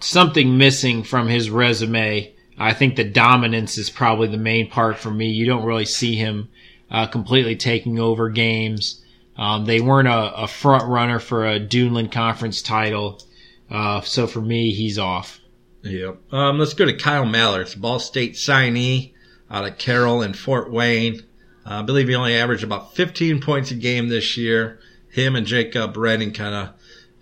[0.00, 2.32] something missing from his resume.
[2.56, 5.28] I think the dominance is probably the main part for me.
[5.30, 6.48] You don't really see him
[6.90, 9.02] uh, completely taking over games.
[9.36, 13.20] Um, they weren't a, a, front runner for a Duneland Conference title.
[13.68, 15.40] Uh, so for me, he's off.
[15.82, 16.32] Yep.
[16.32, 19.13] Um, let's go to Kyle Mallers, Ball State signee
[19.54, 21.22] out of Carroll and Fort Wayne.
[21.64, 24.80] Uh, I believe he only averaged about 15 points a game this year.
[25.10, 26.70] Him and Jacob Redding kind of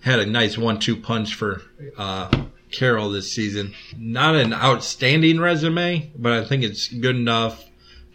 [0.01, 1.61] had a nice one-two punch for
[1.99, 3.75] uh, Carroll this season.
[3.99, 7.66] Not an outstanding resume, but I think it's good enough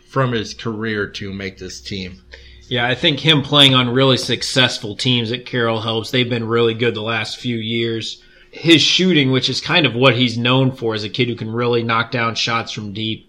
[0.10, 2.24] from his career to make this team.
[2.68, 6.10] Yeah, I think him playing on really successful teams at Carroll helps.
[6.10, 8.22] They've been really good the last few years.
[8.50, 11.52] His shooting, which is kind of what he's known for as a kid who can
[11.52, 13.27] really knock down shots from deep,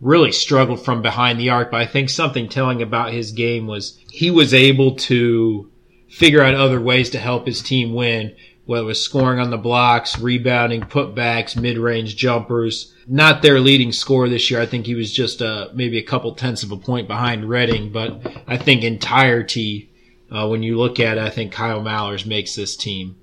[0.00, 1.70] really struggled from behind the arc.
[1.70, 5.70] But I think something telling about his game was he was able to
[6.08, 8.34] figure out other ways to help his team win,
[8.64, 12.94] whether it was scoring on the blocks, rebounding, putbacks, mid-range jumpers.
[13.06, 14.60] Not their leading scorer this year.
[14.60, 17.90] I think he was just uh, maybe a couple tenths of a point behind Redding,
[17.90, 19.90] but I think entirety,
[20.30, 23.16] uh, when you look at it, I think Kyle Mallers makes this team.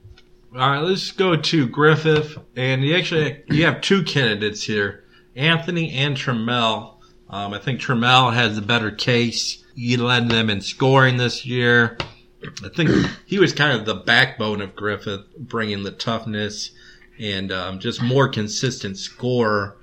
[0.54, 5.04] All right, let's go to Griffith, and you actually you have two candidates here,
[5.36, 6.96] Anthony and Trammell.
[7.30, 9.64] Um, I think Trammell has a better case.
[9.76, 11.98] He led them in scoring this year.
[12.64, 16.72] I think he was kind of the backbone of Griffith, bringing the toughness
[17.20, 19.78] and um, just more consistent score.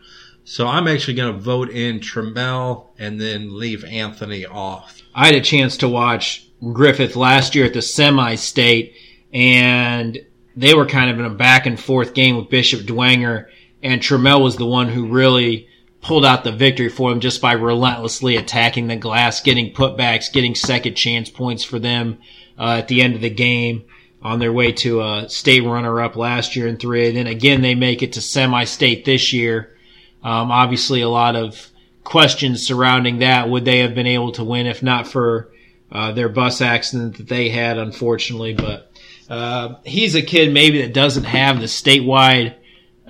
[0.45, 5.01] So I'm actually going to vote in Trammell and then leave Anthony off.
[5.15, 8.95] I had a chance to watch Griffith last year at the semi-state,
[9.33, 10.19] and
[10.57, 13.47] they were kind of in a back and forth game with Bishop Dwenger,
[13.83, 15.69] and Trammell was the one who really
[16.01, 20.55] pulled out the victory for them just by relentlessly attacking the glass, getting putbacks, getting
[20.55, 22.19] second chance points for them
[22.59, 23.85] uh, at the end of the game
[24.21, 27.15] on their way to a state runner-up last year in 3A.
[27.15, 29.77] Then again, they make it to semi-state this year.
[30.23, 31.69] Um, obviously, a lot of
[32.05, 33.49] questions surrounding that.
[33.49, 35.51] Would they have been able to win if not for
[35.91, 38.55] uh, their bus accident that they had, unfortunately?
[38.55, 38.93] But
[39.29, 42.55] uh, he's a kid maybe that doesn't have the statewide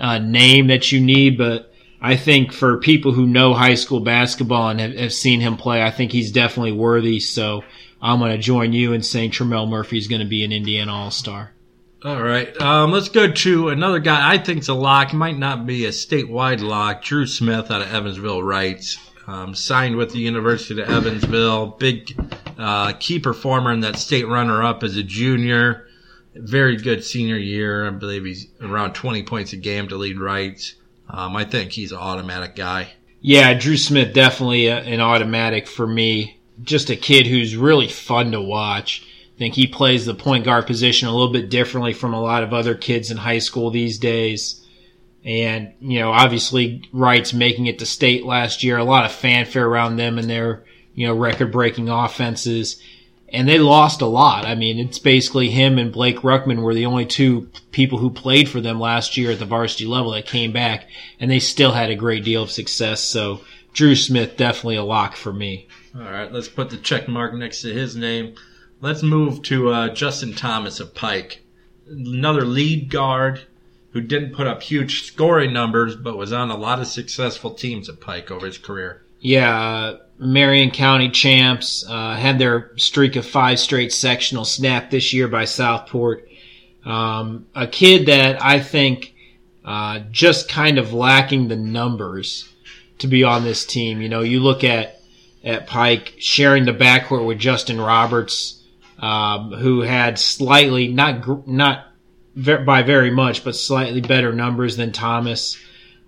[0.03, 4.69] uh, name that you need, but I think for people who know high school basketball
[4.69, 7.21] and have, have seen him play, I think he's definitely worthy.
[7.21, 7.63] So
[8.03, 10.93] I'm going to join you in saying Trammell Murphy is going to be an Indiana
[10.93, 11.53] All Star.
[12.05, 15.13] All right, um, let's go to another guy I think's a lock.
[15.13, 17.05] Might not be a statewide lock.
[17.05, 18.99] Drew Smith out of Evansville Reitz.
[19.29, 21.69] Um, signed with the University of Evansville.
[21.79, 22.21] Big
[22.59, 25.87] uh, key performer in that state runner-up as a junior.
[26.35, 27.87] Very good senior year.
[27.87, 30.75] I believe he's around 20 points a game to lead Reitz.
[31.09, 32.93] Um, I think he's an automatic guy.
[33.21, 36.41] Yeah, Drew Smith definitely a, an automatic for me.
[36.63, 39.07] Just a kid who's really fun to watch.
[39.37, 42.43] I think he plays the point guard position a little bit differently from a lot
[42.43, 44.65] of other kids in high school these days.
[45.25, 49.67] And, you know, obviously Reitz making it to state last year, a lot of fanfare
[49.67, 50.65] around them and their,
[50.95, 52.83] you know, record breaking offenses.
[53.33, 54.45] And they lost a lot.
[54.45, 58.49] I mean, it's basically him and Blake Ruckman were the only two people who played
[58.49, 60.87] for them last year at the varsity level that came back
[61.19, 63.01] and they still had a great deal of success.
[63.01, 63.41] So
[63.73, 65.67] Drew Smith definitely a lock for me.
[65.95, 68.35] All right, let's put the check mark next to his name.
[68.81, 71.43] Let's move to uh, Justin Thomas of Pike,
[71.87, 73.43] another lead guard
[73.93, 77.89] who didn't put up huge scoring numbers, but was on a lot of successful teams
[77.89, 79.03] at Pike over his career.
[79.21, 85.13] Yeah, uh, Marion County champs uh, had their streak of five straight sectional snapped this
[85.13, 86.29] year by Southport.
[86.85, 89.15] Um, a kid that I think
[89.65, 92.49] uh, just kind of lacking the numbers
[92.99, 94.01] to be on this team.
[94.01, 95.01] You know, you look at
[95.45, 98.63] at Pike sharing the backcourt with Justin Roberts,
[98.99, 101.89] um, who had slightly not not
[102.35, 105.59] by very much, but slightly better numbers than Thomas.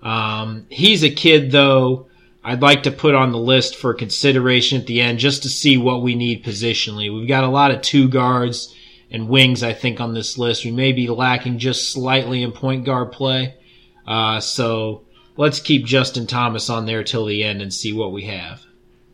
[0.03, 2.09] Um, he's a kid though.
[2.44, 5.78] I'd like to put on the list for consideration at the end just to see
[5.78, 7.12] what we need positionally.
[7.12, 8.74] We've got a lot of two guards
[9.11, 10.64] and wings, I think, on this list.
[10.64, 13.54] We may be lacking just slightly in point guard play.
[14.07, 15.04] Uh, so
[15.38, 18.62] let's keep Justin Thomas on there till the end and see what we have.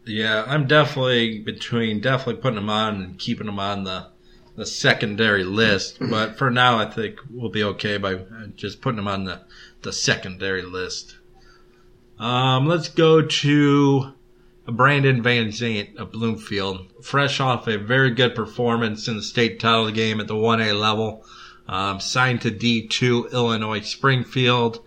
[0.06, 4.08] Yeah, I'm definitely between definitely putting him on and keeping him on the
[4.56, 5.98] the secondary list.
[6.00, 8.20] But for now, I think we'll be okay by
[8.56, 9.42] just putting him on the
[9.82, 11.16] the secondary list.
[12.20, 14.12] Um, let's go to
[14.66, 19.90] Brandon Van Zant of Bloomfield, fresh off a very good performance in the state title
[19.90, 21.24] game at the 1A level.
[21.66, 24.84] Um, signed to D2 Illinois Springfield.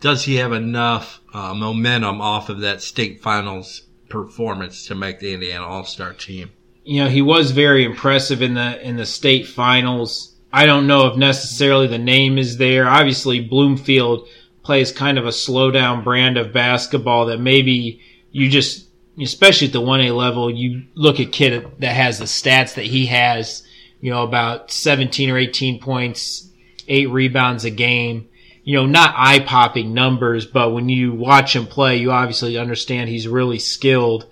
[0.00, 5.32] Does he have enough uh, momentum off of that state finals performance to make the
[5.32, 6.50] Indiana All Star team?
[6.84, 10.36] You know, he was very impressive in the in the state finals.
[10.52, 12.86] I don't know if necessarily the name is there.
[12.86, 14.28] Obviously, Bloomfield
[14.68, 18.02] plays kind of a slow down brand of basketball that maybe
[18.32, 18.86] you just,
[19.18, 23.06] especially at the 1A level, you look at kid that has the stats that he
[23.06, 23.66] has,
[24.02, 26.50] you know, about 17 or 18 points
[26.86, 28.28] eight rebounds a game.
[28.62, 33.08] You know, not eye popping numbers, but when you watch him play, you obviously understand
[33.08, 34.26] he's really skilled.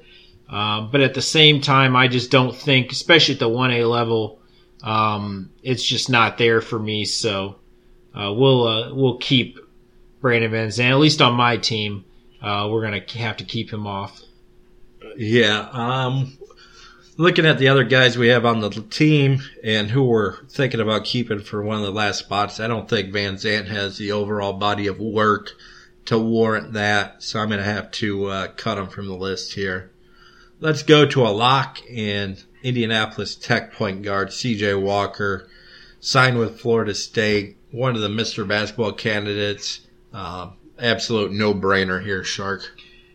[0.51, 4.39] Um, but at the same time, I just don't think, especially at the 1A level,
[4.83, 7.07] um, it's just not there for me.
[7.07, 7.57] So
[8.15, 9.61] uh, we'll uh, we'll keep
[10.27, 12.05] Brandon Van Zandt, at least on my team.
[12.43, 14.23] Uh, we're gonna have to keep him off.
[15.17, 15.69] Yeah.
[15.71, 16.37] Um,
[17.17, 21.05] looking at the other guys we have on the team and who we're thinking about
[21.05, 24.53] keeping for one of the last spots, I don't think Van Zant has the overall
[24.53, 25.53] body of work
[26.07, 27.23] to warrant that.
[27.23, 29.93] So I'm going to have to uh, cut him from the list here.
[30.59, 35.49] Let's go to a lock and Indianapolis Tech point guard CJ Walker
[36.01, 38.47] signed with Florida State, one of the Mr.
[38.47, 39.86] Basketball candidates.
[40.17, 40.49] Uh,
[40.79, 42.63] absolute no brainer here, Shark.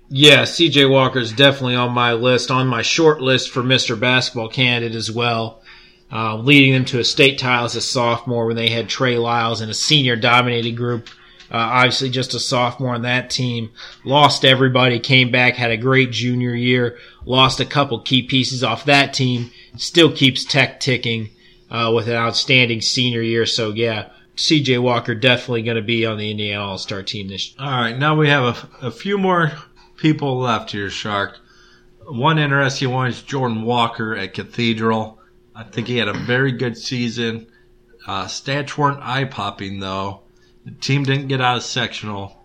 [0.08, 4.00] Yeah, CJ Walker is definitely on my list, on my short list for Mr.
[4.00, 5.64] Basketball candidate as well.
[6.12, 9.62] Uh, leading them to a state title as a sophomore when they had Trey Lyles
[9.62, 11.08] and a senior dominated group.
[11.50, 13.72] Uh, obviously, just a sophomore on that team.
[14.06, 18.86] Lost everybody, came back, had a great junior year, lost a couple key pieces off
[18.86, 21.30] that team, still keeps Tech ticking
[21.72, 23.48] uh, with an outstanding senior year.
[23.48, 27.52] So, yeah, CJ Walker definitely going to be on the Indiana All Star team this
[27.52, 27.68] year.
[27.68, 29.52] All right, now we have a, a few more
[29.98, 31.38] people left here, Shark.
[32.08, 35.20] One interesting one is Jordan Walker at Cathedral.
[35.56, 37.48] I think he had a very good season.
[38.08, 40.22] Uh, stats weren't eye popping though.
[40.66, 42.38] The team didn't get out of sectional.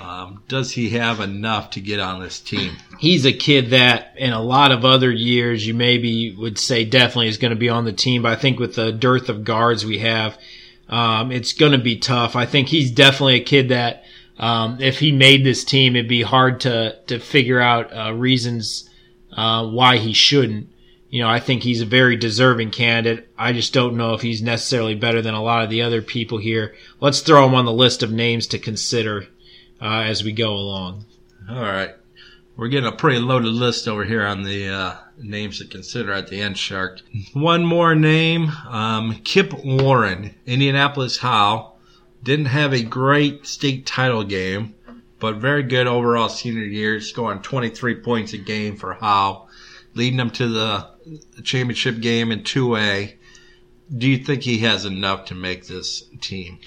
[0.00, 2.76] Um, does he have enough to get on this team?
[2.98, 7.28] He's a kid that, in a lot of other years, you maybe would say definitely
[7.28, 8.22] is going to be on the team.
[8.22, 10.36] But I think with the dearth of guards we have,
[10.88, 12.36] um, it's going to be tough.
[12.36, 14.04] I think he's definitely a kid that
[14.38, 18.88] um, if he made this team, it'd be hard to to figure out uh, reasons
[19.32, 20.68] uh, why he shouldn't.
[21.08, 23.28] You know, I think he's a very deserving candidate.
[23.38, 26.38] I just don't know if he's necessarily better than a lot of the other people
[26.38, 26.74] here.
[26.98, 29.28] Let's throw him on the list of names to consider
[29.80, 31.04] uh, as we go along.
[31.48, 31.94] All right.
[32.56, 36.28] We're getting a pretty loaded list over here on the uh, names to consider at
[36.28, 37.00] the end, Shark.
[37.32, 41.72] One more name, um, Kip Warren, Indianapolis Howe
[42.22, 44.74] didn't have a great state title game,
[45.20, 49.46] but very good overall senior year, scoring 23 points a game for Howe,
[49.94, 50.88] leading them to the
[51.42, 53.14] championship game in 2A.
[53.96, 56.58] Do you think he has enough to make this team?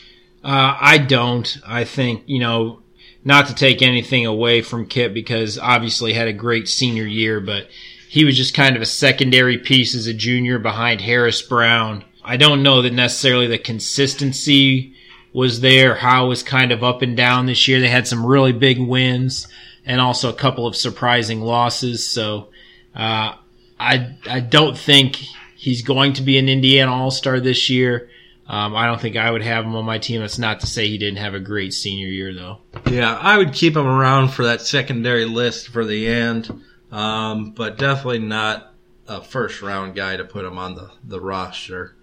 [0.44, 1.58] Uh, I don't.
[1.66, 2.84] I think, you know,
[3.24, 7.68] not to take anything away from Kip because obviously had a great senior year, but
[8.10, 12.04] he was just kind of a secondary piece as a junior behind Harris Brown.
[12.24, 14.94] I don't know that necessarily the consistency
[15.34, 15.96] was there.
[15.96, 17.80] Howe was kind of up and down this year.
[17.80, 19.48] They had some really big wins
[19.86, 22.08] and also a couple of surprising losses.
[22.08, 22.50] So,
[22.96, 23.36] uh,
[23.80, 25.18] I, I don't think
[25.56, 28.10] he's going to be an Indiana All Star this year.
[28.48, 30.22] Um, I don't think I would have him on my team.
[30.22, 32.60] That's not to say he didn't have a great senior year, though.
[32.90, 37.78] Yeah, I would keep him around for that secondary list for the end, um, but
[37.78, 38.74] definitely not
[39.08, 41.98] a first round guy to put him on the, the roster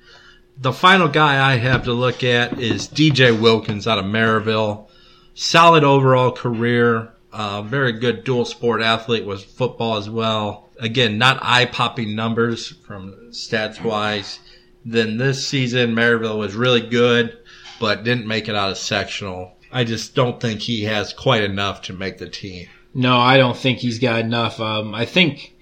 [0.59, 4.89] the final guy I have to look at is DJ Wilkins out of Maryville.
[5.35, 10.70] Solid overall career, uh, very good dual sport athlete with football as well.
[10.78, 14.39] Again, not eye popping numbers from stats wise.
[14.85, 17.37] Then this season, Maryville was really good,
[17.80, 19.57] but didn't make it out of sectional.
[19.72, 22.68] I just don't think he has quite enough to make the team.
[22.95, 24.61] No, I don't think he's got enough.
[24.61, 25.55] Um, I think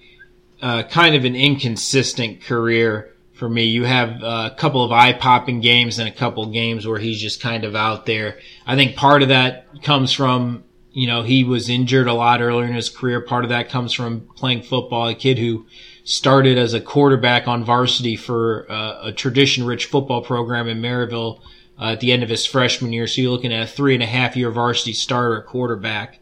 [0.61, 3.63] uh, kind of an inconsistent career for me.
[3.63, 7.41] You have a couple of eye popping games and a couple games where he's just
[7.41, 8.37] kind of out there.
[8.65, 12.67] I think part of that comes from, you know, he was injured a lot earlier
[12.67, 13.19] in his career.
[13.19, 15.09] Part of that comes from playing football.
[15.09, 15.65] A kid who
[16.03, 21.41] started as a quarterback on varsity for uh, a tradition rich football program in Maryville
[21.79, 23.07] uh, at the end of his freshman year.
[23.07, 26.19] So you're looking at a three and a half year varsity starter quarterback.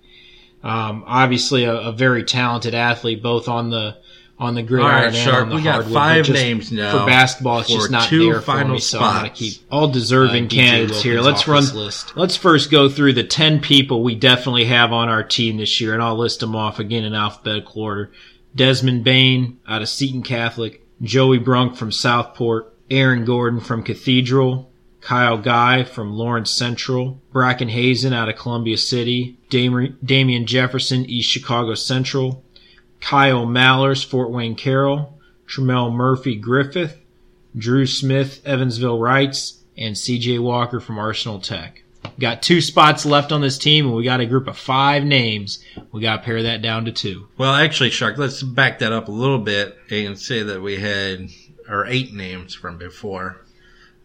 [0.64, 3.98] Um, obviously a, a very talented athlete, both on the
[4.38, 5.50] on the gridiron All right, Sharp.
[5.50, 7.60] the we got hardwood, five just names now for basketball.
[7.60, 10.50] It's just not two there final for me, so I'm gonna keep all deserving Uh,
[10.50, 11.22] candidates here.
[11.22, 11.62] Let's run.
[11.64, 12.18] this list.
[12.18, 15.94] Let's first go through the ten people we definitely have on our team this year,
[15.94, 18.12] and I'll list them off again in alphabetical order.
[18.56, 24.71] Desmond Bane out of Seton Catholic, Joey Brunk from Southport, Eron Gordon from Cathedral,
[25.02, 31.30] Kyle Guy from Lawrence Central, Brachen Hazen out of Columbia City, Dam- Damian Jefferson, East
[31.30, 32.44] Chicago Central,
[33.02, 37.00] Kyle Mallers, Fort Wayne Carroll, Tremel Murphy Griffith,
[37.58, 41.82] Drew Smith, Evansville Reitz, and CJ Walker from Arsenal Tech.
[42.20, 45.64] Got two spots left on this team, and we got a group of five names.
[45.92, 47.28] We got to pare that down to two.
[47.38, 51.30] Well, actually, Shark, let's back that up a little bit and say that we had
[51.68, 53.42] our eight names from before.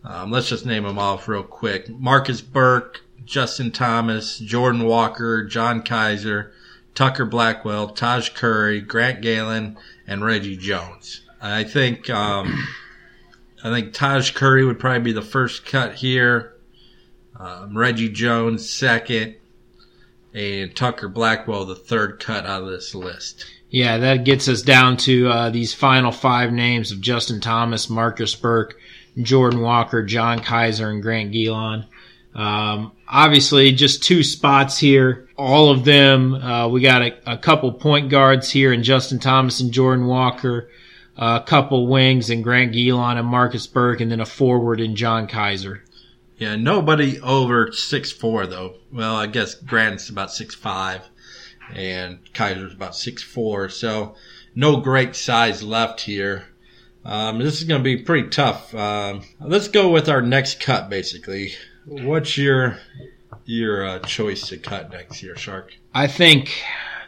[0.07, 1.89] Um, let's just name them off real quick.
[1.89, 6.53] Marcus Burke, Justin Thomas, Jordan Walker, John Kaiser,
[6.95, 9.77] Tucker Blackwell, Taj Curry, Grant Gelon,
[10.07, 11.23] and Reggie Jones.
[11.43, 12.67] I think um,
[13.65, 16.55] I think Taj Curry would probably be the first cut here.
[17.39, 19.35] Um, Reggie Jones second,
[20.33, 23.45] and Tucker Blackwell the third cut out of this list.
[23.71, 28.35] Yeah, that gets us down to uh, these final five names of Justin Thomas, Marcus
[28.37, 28.79] Burke,
[29.21, 31.87] Jordan Walker, John Kaiser, and Grant Gelon.
[32.35, 35.29] Um, obviously, just two spots here.
[35.37, 39.61] All of them, uh, we got a, a, couple point guards here in Justin Thomas
[39.61, 40.69] and Jordan Walker,
[41.17, 45.27] a couple wings in Grant Gelon and Marcus Burke, and then a forward in John
[45.27, 45.83] Kaiser.
[46.37, 48.75] Yeah, nobody over six four though.
[48.93, 51.09] Well, I guess Grant's about six five,
[51.75, 53.71] and Kaiser's about six four.
[53.71, 54.15] So
[54.55, 56.49] no great size left here.
[57.07, 58.75] Um, this is going to be pretty tough.
[58.75, 61.53] Um, let's go with our next cut, basically.
[61.85, 62.79] What's your
[63.45, 65.73] your uh, choice to cut next year, Shark?
[65.95, 66.51] I think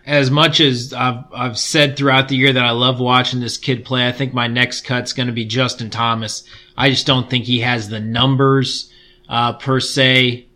[0.07, 3.84] as much as I've, I've said throughout the year that I love watching this kid
[3.84, 6.44] play, I think my next cut's going to be Justin Thomas.
[6.76, 8.92] I just don't think he has the numbers
[9.28, 10.46] uh, per se.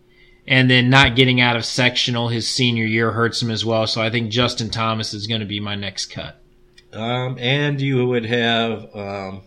[0.45, 3.87] And then not getting out of sectional his senior year hurts him as well.
[3.87, 6.42] So I think Justin Thomas is going to be my next cut.
[6.93, 9.41] Um, and you would have um,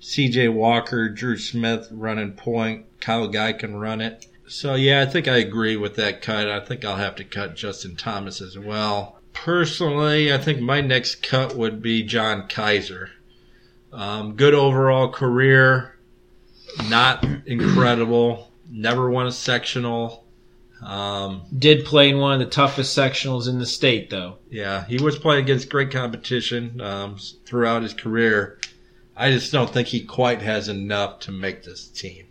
[0.00, 0.48] C.J.
[0.48, 2.86] Walker, Drew Smith running point.
[3.00, 4.26] Kyle Guy can run it.
[4.48, 6.48] So yeah, I think I agree with that cut.
[6.48, 9.20] I think I'll have to cut Justin Thomas as well.
[9.32, 13.10] Personally, I think my next cut would be John Kaiser.
[13.92, 15.98] Um, good overall career,
[16.88, 18.52] not incredible.
[18.70, 20.25] Never won a sectional.
[20.82, 24.36] Um, Did play in one of the toughest sectionals in the state, though.
[24.50, 28.58] Yeah, he was playing against great competition um, throughout his career.
[29.16, 32.26] I just don't think he quite has enough to make this team.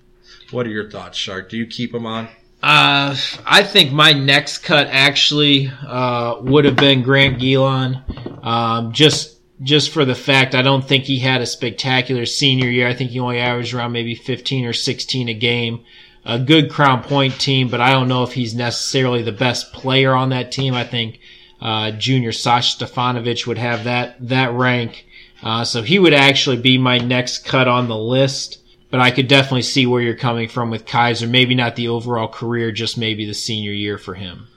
[0.52, 1.50] What are your thoughts, Shark?
[1.50, 2.28] Do you keep him on?
[2.62, 3.16] Uh,
[3.46, 8.04] I think my next cut actually uh, would have been Grant Gelon.
[8.42, 12.88] Um, just just for the fact I don't think he had a spectacular senior year.
[12.88, 15.86] I think he only averaged around maybe 15 or 16 a game
[16.26, 20.14] a good Crown Point team, but I don't know if he's necessarily the best player
[20.14, 20.74] on that team.
[20.74, 21.20] I think
[21.62, 25.06] uh, Junior Sasha Stefanovic would have that that rank,
[25.44, 28.60] uh, so he would actually be my next cut on the list.
[28.90, 31.28] But I could definitely see where you're coming from with Kaiser.
[31.28, 34.48] Maybe not the overall career, just maybe the senior year for him.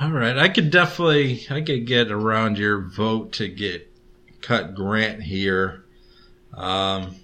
[0.00, 3.90] All right, I could definitely I could get around your vote to get
[4.42, 5.84] cut Grant here.
[6.54, 7.16] Um,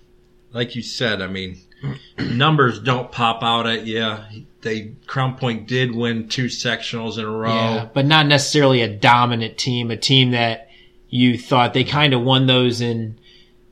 [0.53, 1.59] like you said, I mean
[2.19, 4.17] numbers don't pop out at you.
[4.61, 8.89] They Crown Point did win two sectionals in a row, yeah, but not necessarily a
[8.89, 9.91] dominant team.
[9.91, 10.69] A team that
[11.09, 13.19] you thought they kind of won those in.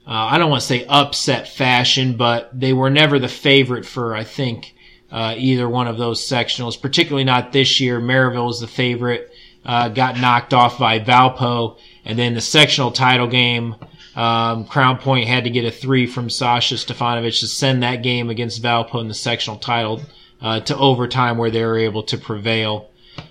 [0.07, 4.15] Uh, I don't want to say upset fashion, but they were never the favorite for
[4.15, 4.75] I think
[5.13, 6.81] uh, either one of those sectionals.
[6.81, 8.01] Particularly not this year.
[8.01, 9.33] Maryville was the favorite,
[9.65, 13.77] uh, got knocked off by Valpo, and then the sectional title game.
[14.21, 18.29] Um, Crown Point had to get a three from Sasha Stefanovic to send that game
[18.29, 20.03] against Valpo in the sectional title
[20.43, 22.91] uh, to overtime, where they were able to prevail.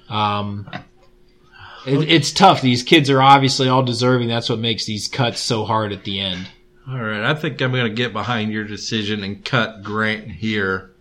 [0.09, 0.67] Um,
[1.85, 2.63] it, it's tough.
[2.63, 4.29] These kids are obviously all deserving.
[4.29, 6.47] That's what makes these cuts so hard at the end.
[6.89, 10.95] All right, I think I'm going to get behind your decision and cut Grant here.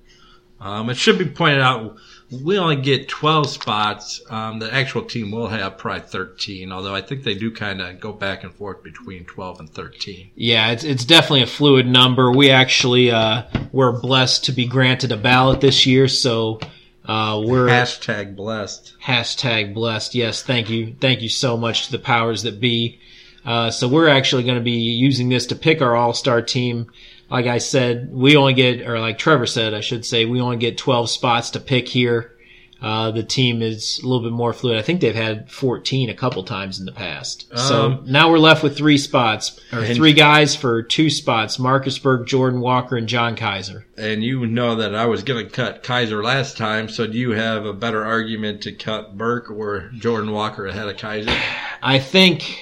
[0.61, 1.97] Um, it should be pointed out
[2.31, 4.20] we only get 12 spots.
[4.29, 8.01] Um, the actual team will have probably 13, although I think they do kind of
[8.01, 10.31] go back and forth between 12 and 13.
[10.35, 12.31] Yeah, it's, it's definitely a fluid number.
[12.31, 16.61] We actually uh, were blessed to be granted a ballot this year, so
[17.07, 18.95] uh, we're hashtag blessed.
[19.03, 20.14] Hashtag blessed.
[20.14, 23.01] Yes, thank you, thank you so much to the powers that be.
[23.45, 26.91] Uh, so we're actually going to be using this to pick our all-star team
[27.31, 30.57] like I said, we only get, or like Trevor said, I should say, we only
[30.57, 32.35] get 12 spots to pick here.
[32.81, 34.79] Uh, the team is a little bit more fluid.
[34.79, 37.49] I think they've had 14 a couple times in the past.
[37.51, 41.99] Um, so now we're left with three spots, or three guys for two spots, Marcus
[41.99, 43.85] Burke, Jordan Walker, and John Kaiser.
[43.97, 47.33] And you know that I was going to cut Kaiser last time, so do you
[47.33, 51.37] have a better argument to cut Burke or Jordan Walker ahead of Kaiser?
[51.83, 52.61] I think,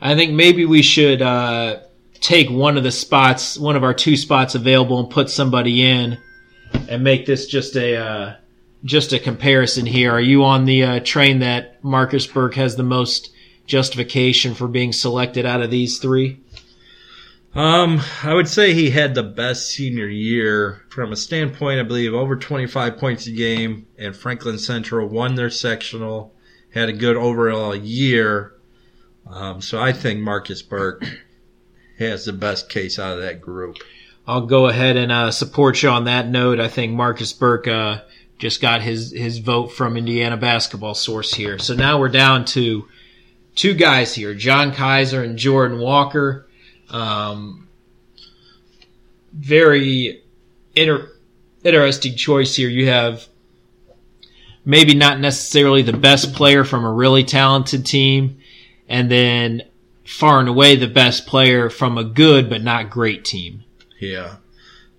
[0.00, 1.80] I think maybe we should, uh,
[2.20, 6.18] take one of the spots, one of our two spots available and put somebody in
[6.88, 8.36] and make this just a, uh,
[8.84, 10.12] just a comparison here.
[10.12, 13.30] Are you on the uh, train that Marcus Burke has the most
[13.66, 16.40] justification for being selected out of these three?
[17.54, 22.14] Um, I would say he had the best senior year from a standpoint, I believe,
[22.14, 26.34] over 25 points a game, and Franklin Central won their sectional,
[26.74, 28.54] had a good overall year.
[29.26, 31.04] Um, so I think Marcus Burke
[31.98, 33.76] has the best case out of that group.
[34.26, 36.60] I'll go ahead and uh, support you on that note.
[36.60, 38.02] I think Marcus Burke uh,
[38.38, 41.58] just got his his vote from Indiana basketball source here.
[41.58, 42.86] So now we're down to
[43.54, 46.46] two guys here, John Kaiser and Jordan Walker.
[46.90, 47.68] Um,
[49.32, 50.22] very
[50.76, 51.10] inter-
[51.64, 52.68] interesting choice here.
[52.68, 53.26] You have
[54.64, 58.38] maybe not necessarily the best player from a really talented team,
[58.88, 59.62] and then
[60.08, 63.62] far and away the best player from a good but not great team.
[64.00, 64.36] Yeah.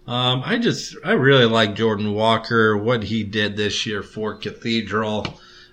[0.06, 5.26] Um, I just, I really like Jordan Walker, what he did this year for Cathedral.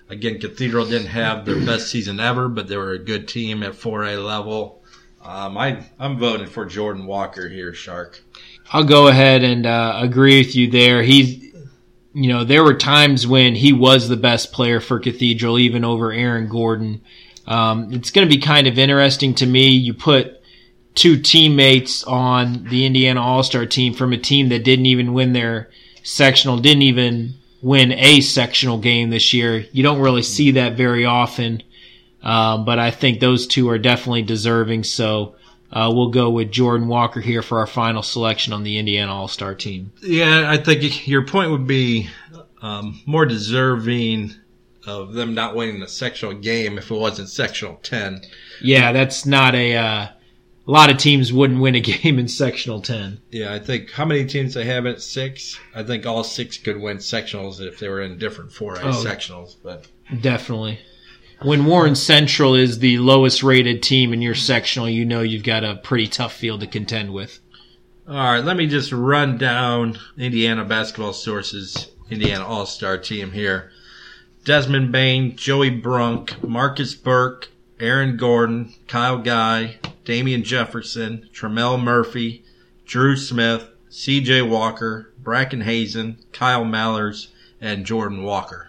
[0.08, 3.74] Again, Cathedral didn't have their best season ever, but they were a good team at
[3.74, 4.82] 4A level.
[5.22, 8.22] Um, I, I'm voting for Jordan Walker here, Shark.
[8.72, 11.02] I'll go ahead and uh, agree with you there.
[11.02, 11.42] He's,
[12.14, 16.10] you know, there were times when he was the best player for Cathedral, even over
[16.10, 17.02] Eron Gordon.
[17.46, 19.68] Um, it's going to be kind of interesting to me.
[19.68, 20.42] You put
[20.94, 25.32] two teammates on the Indiana All Star team from a team that didn't even win
[25.32, 25.70] their
[26.02, 29.66] sectional, didn't even win a sectional game this year.
[29.72, 31.62] You don't really see that very often.
[32.22, 34.82] Um, but I think those two are definitely deserving.
[34.82, 35.36] So
[35.70, 39.28] uh, we'll go with Jordan Walker here for our final selection on the Indiana All
[39.28, 39.92] Star team.
[40.02, 42.08] Yeah, I think your point would be
[42.62, 44.34] um, more deserving
[44.86, 48.22] of them not winning a sectional game if it wasn't sectional 10.
[48.62, 49.76] Yeah, that's not a.
[49.76, 50.08] Uh,
[50.68, 53.20] a lot of teams wouldn't win a game in sectional 10.
[53.30, 55.58] Yeah, I think how many teams they have at six?
[55.74, 59.54] I think all six could win sectionals if they were in different 4A oh, sectionals,
[59.62, 59.86] but
[60.20, 60.80] definitely
[61.42, 65.64] when Warren Central is the lowest rated team in your sectional, you know you've got
[65.64, 67.40] a pretty tough field to contend with.
[68.08, 73.72] All right, let me just run down Indiana basketball sources, Indiana All Star team here.
[74.46, 82.44] Desmond Bane, Joey Brunk, Marcus Burke, Eron Gordon, Kyle Guy, Damian Jefferson, Tremel Murphy,
[82.84, 87.26] Drew Smith, CJ Walker, Brachen Hazen, Kyle Mallers,
[87.60, 88.68] and Jordan Walker.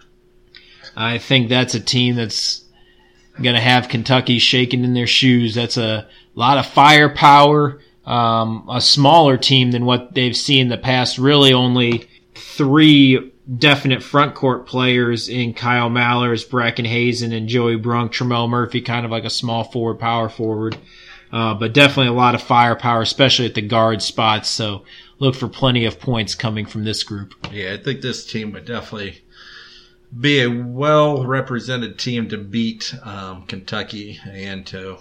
[0.96, 2.66] I think that's a team that's
[3.40, 5.54] going to have Kentucky shaking in their shoes.
[5.54, 7.80] That's a lot of firepower.
[8.04, 11.20] Um, a smaller team than what they've seen in the past.
[11.20, 18.12] Really, only three definite front court players in Kyle Mallers, Brachen Hazen, and Joey Brunk.
[18.12, 20.78] Tremel Murphy, kind of like a small forward, power forward.
[21.32, 24.50] Uh, but definitely a lot of firepower, especially at the guard spots.
[24.50, 24.84] So
[25.20, 27.34] look for plenty of points coming from this group.
[27.52, 29.24] Yeah, I think this team would definitely
[30.18, 34.98] be a well represented team to beat um, Kentucky and to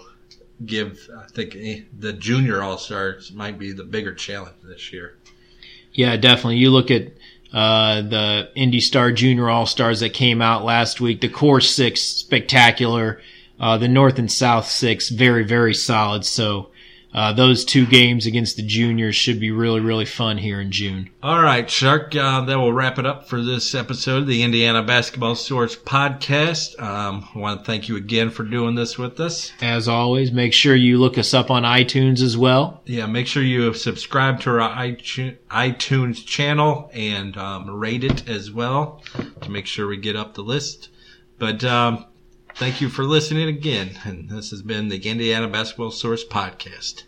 [0.65, 5.15] give, I think, eh, the junior All Stars might be the bigger challenge this year.
[5.93, 6.57] Yeah, definitely.
[6.57, 7.13] You look at
[7.57, 11.21] uh, the Indy Star Junior All Stars that came out last week.
[11.21, 13.19] The Core Six, spectacular.
[13.59, 16.23] Uh, the North and South Six, very, very solid.
[16.23, 16.69] So
[17.17, 21.09] uh, those two games against the juniors should be really, really fun here in June.
[21.23, 22.15] All right, Shark.
[22.15, 26.79] Uh, that will wrap it up for this episode of the Indiana Basketball Source podcast.
[26.79, 29.51] Um, I want to thank you again for doing this with us.
[29.61, 32.83] As always, make sure you look us up on iTunes as well.
[32.85, 39.01] Yeah, make sure you subscribe to our iTunes channel and um, rate it as well
[39.41, 40.89] to make sure we get up the list.
[41.39, 42.05] But um,
[42.57, 43.99] Thank you for listening again.
[44.03, 47.03] And this has been the Indiana Basketball Source Podcast.